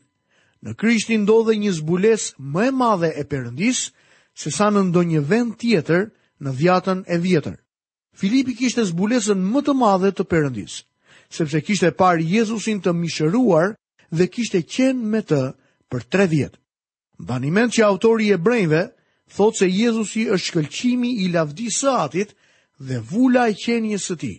Në 0.63 0.77
Krishtin 0.79 1.25
ndodhe 1.27 1.57
një 1.59 1.73
zbulesë 1.81 2.35
më 2.55 2.69
e 2.69 2.71
madhe 2.79 3.11
e 3.21 3.25
Perëndis 3.27 3.89
sesa 4.39 4.69
në 4.71 4.87
ndonjë 4.93 5.25
vend 5.31 5.57
tjetër 5.61 6.07
në 6.45 6.51
vjetën 6.61 7.03
e 7.09 7.19
vjetër. 7.19 7.57
Filipi 8.19 8.53
kishte 8.59 8.83
zbulesën 8.89 9.39
më 9.53 9.61
të 9.63 9.73
madhe 9.79 10.09
të 10.11 10.25
Perëndis, 10.27 10.81
sepse 11.31 11.61
kishte 11.63 11.93
parë 11.95 12.25
Jezusin 12.27 12.81
të 12.83 12.91
mishëruar 12.99 13.77
dhe 14.11 14.27
kishte 14.35 14.65
qenë 14.67 15.07
me 15.13 15.21
të 15.23 15.39
për 15.91 16.03
3 16.15 16.27
vjet. 16.33 16.57
Mbani 17.23 17.53
mend 17.55 17.75
që 17.77 17.85
autori 17.87 18.27
i 18.27 18.35
Hebrejve 18.35 18.81
thotë 19.37 19.61
se 19.61 19.69
Jezusi 19.71 20.25
është 20.35 20.49
shkëlqimi 20.49 21.13
i 21.23 21.31
lavdisë 21.37 21.79
së 21.85 21.93
Atit 22.03 22.35
dhe 22.89 22.99
vula 23.11 23.45
e 23.53 23.55
qenjes 23.55 24.11
së 24.11 24.19
Tij. 24.21 24.37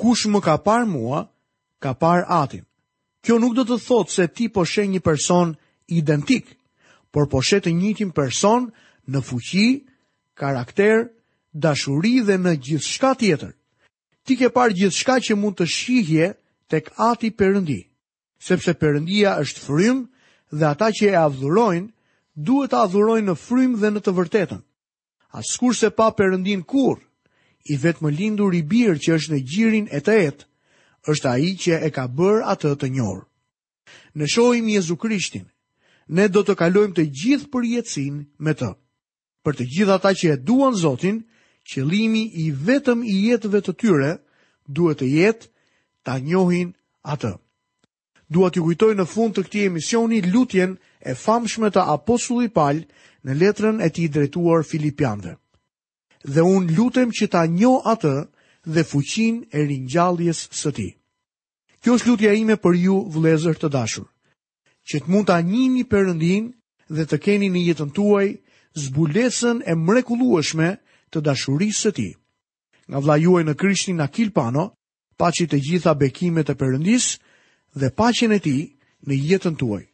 Kush 0.00 0.26
më 0.26 0.42
ka 0.42 0.56
parë 0.66 0.90
mua, 0.96 1.22
ka 1.82 1.94
parë 1.94 2.26
Atin. 2.42 2.66
Kjo 3.22 3.38
nuk 3.38 3.54
do 3.54 3.62
të 3.70 3.78
thotë 3.86 4.14
se 4.18 4.26
ti 4.34 4.48
po 4.50 4.64
sheh 4.66 4.88
një 4.90 4.98
person 5.06 5.54
identik, 5.94 6.56
por 7.14 7.30
po 7.30 7.38
sheh 7.38 7.62
të 7.62 7.70
njëjtin 7.70 8.10
person 8.18 8.72
në 9.06 9.18
fuqi, 9.28 9.68
karakter, 10.34 11.06
dashuri 11.60 12.18
dhe 12.26 12.36
në 12.40 12.52
gjithë 12.64 12.86
shka 12.86 13.12
tjetër. 13.20 13.52
Ti 14.26 14.36
ke 14.36 14.48
parë 14.52 14.76
gjithë 14.80 14.98
shka 15.00 15.16
që 15.28 15.36
mund 15.40 15.56
të 15.58 15.66
shihje 15.74 16.26
tek 16.70 16.90
ati 17.10 17.30
përëndi, 17.38 17.80
sepse 18.46 18.72
përëndia 18.80 19.36
është 19.42 19.62
frymë 19.64 20.04
dhe 20.60 20.66
ata 20.74 20.88
që 20.96 21.06
e 21.14 21.18
avdhurojnë, 21.26 21.88
duhet 22.46 22.70
të 22.72 22.80
avdhurojnë 22.84 23.28
në 23.30 23.36
frymë 23.46 23.80
dhe 23.82 23.90
në 23.94 24.00
të 24.04 24.12
vërtetën. 24.20 24.60
Askur 25.38 25.74
se 25.76 25.90
pa 25.90 26.10
përëndin 26.18 26.62
kur, 26.66 26.96
i 27.64 27.74
vetë 27.82 28.02
më 28.04 28.10
lindur 28.18 28.52
i 28.54 28.62
birë 28.62 28.98
që 29.02 29.14
është 29.16 29.32
në 29.34 29.40
gjirin 29.50 29.86
e 29.96 30.00
të 30.00 30.14
etë, 30.28 30.44
është 31.08 31.28
a 31.30 31.36
i 31.46 31.52
që 31.64 31.80
e 31.86 31.92
ka 31.94 32.04
bërë 32.08 32.44
atë 32.52 32.72
të 32.80 32.88
njërë. 32.98 33.24
Në 34.16 34.24
shojmë 34.32 34.74
Jezu 34.76 34.96
Krishtin, 34.96 35.46
ne 36.08 36.26
do 36.28 36.42
të 36.42 36.54
kalojmë 36.60 36.96
të 36.96 37.04
gjithë 37.20 37.48
për 37.50 37.66
jetësin 37.74 38.24
me 38.42 38.52
të. 38.54 38.72
Për 39.44 39.54
të 39.58 39.64
gjithë 39.74 39.94
ata 39.94 40.12
që 40.18 40.32
e 40.34 40.36
duan 40.46 40.74
Zotin, 40.74 41.20
qëlimi 41.70 42.24
i 42.44 42.50
vetëm 42.66 43.00
i 43.12 43.16
jetëve 43.30 43.60
të 43.66 43.72
tyre 43.82 44.10
duhet 44.76 44.98
të 45.02 45.08
jetë 45.18 45.46
ta 46.06 46.14
njohin 46.28 46.68
atë. 47.14 47.32
Dua 48.34 48.48
t'ju 48.50 48.62
kujtoj 48.66 48.92
në 48.98 49.06
fund 49.12 49.32
të 49.36 49.42
këtij 49.46 49.64
emisioni 49.70 50.20
lutjen 50.32 50.76
e 51.00 51.12
famshme 51.24 51.68
të 51.70 51.82
apostullit 51.94 52.54
Paul 52.58 52.80
në 53.26 53.32
letrën 53.40 53.82
e 53.82 53.88
tij 53.94 54.08
drejtuar 54.14 54.62
Filipianëve. 54.70 55.34
Dhe 56.34 56.42
un 56.54 56.64
lutem 56.76 57.08
që 57.16 57.26
ta 57.32 57.42
njoh 57.46 57.82
atë 57.92 58.14
dhe 58.74 58.82
fuqinë 58.90 59.44
e 59.56 59.60
ringjalljes 59.70 60.40
së 60.58 60.70
tij. 60.76 60.92
Kjo 61.82 61.90
është 61.98 62.08
lutja 62.10 62.32
ime 62.34 62.56
për 62.62 62.74
ju, 62.86 62.96
vëllezër 63.14 63.56
të 63.62 63.68
dashur, 63.76 64.06
që 64.88 64.96
të 65.02 65.06
mund 65.12 65.28
ta 65.30 65.36
njihni 65.40 65.84
Perëndin 65.92 66.44
dhe 66.96 67.04
të 67.06 67.16
keni 67.24 67.48
në 67.52 67.60
jetën 67.68 67.90
tuaj 67.94 68.28
zbulesën 68.84 69.62
e 69.70 69.74
mrekullueshme 69.86 70.68
të 71.12 71.20
dashurisë 71.26 71.80
së 71.80 71.92
tij. 71.98 72.12
Nga 72.90 72.98
vllai 73.04 73.18
juaj 73.22 73.42
në 73.46 73.54
Krishtin 73.60 74.00
Akil 74.06 74.32
Pano, 74.36 74.64
paçi 75.18 75.46
të 75.50 75.60
gjitha 75.66 75.94
bekimet 76.02 76.50
e 76.50 76.54
Perëndis 76.60 77.08
dhe 77.80 77.92
paqen 77.98 78.32
e 78.38 78.40
tij 78.46 78.62
në 79.08 79.14
jetën 79.28 79.56
tuaj. 79.60 79.84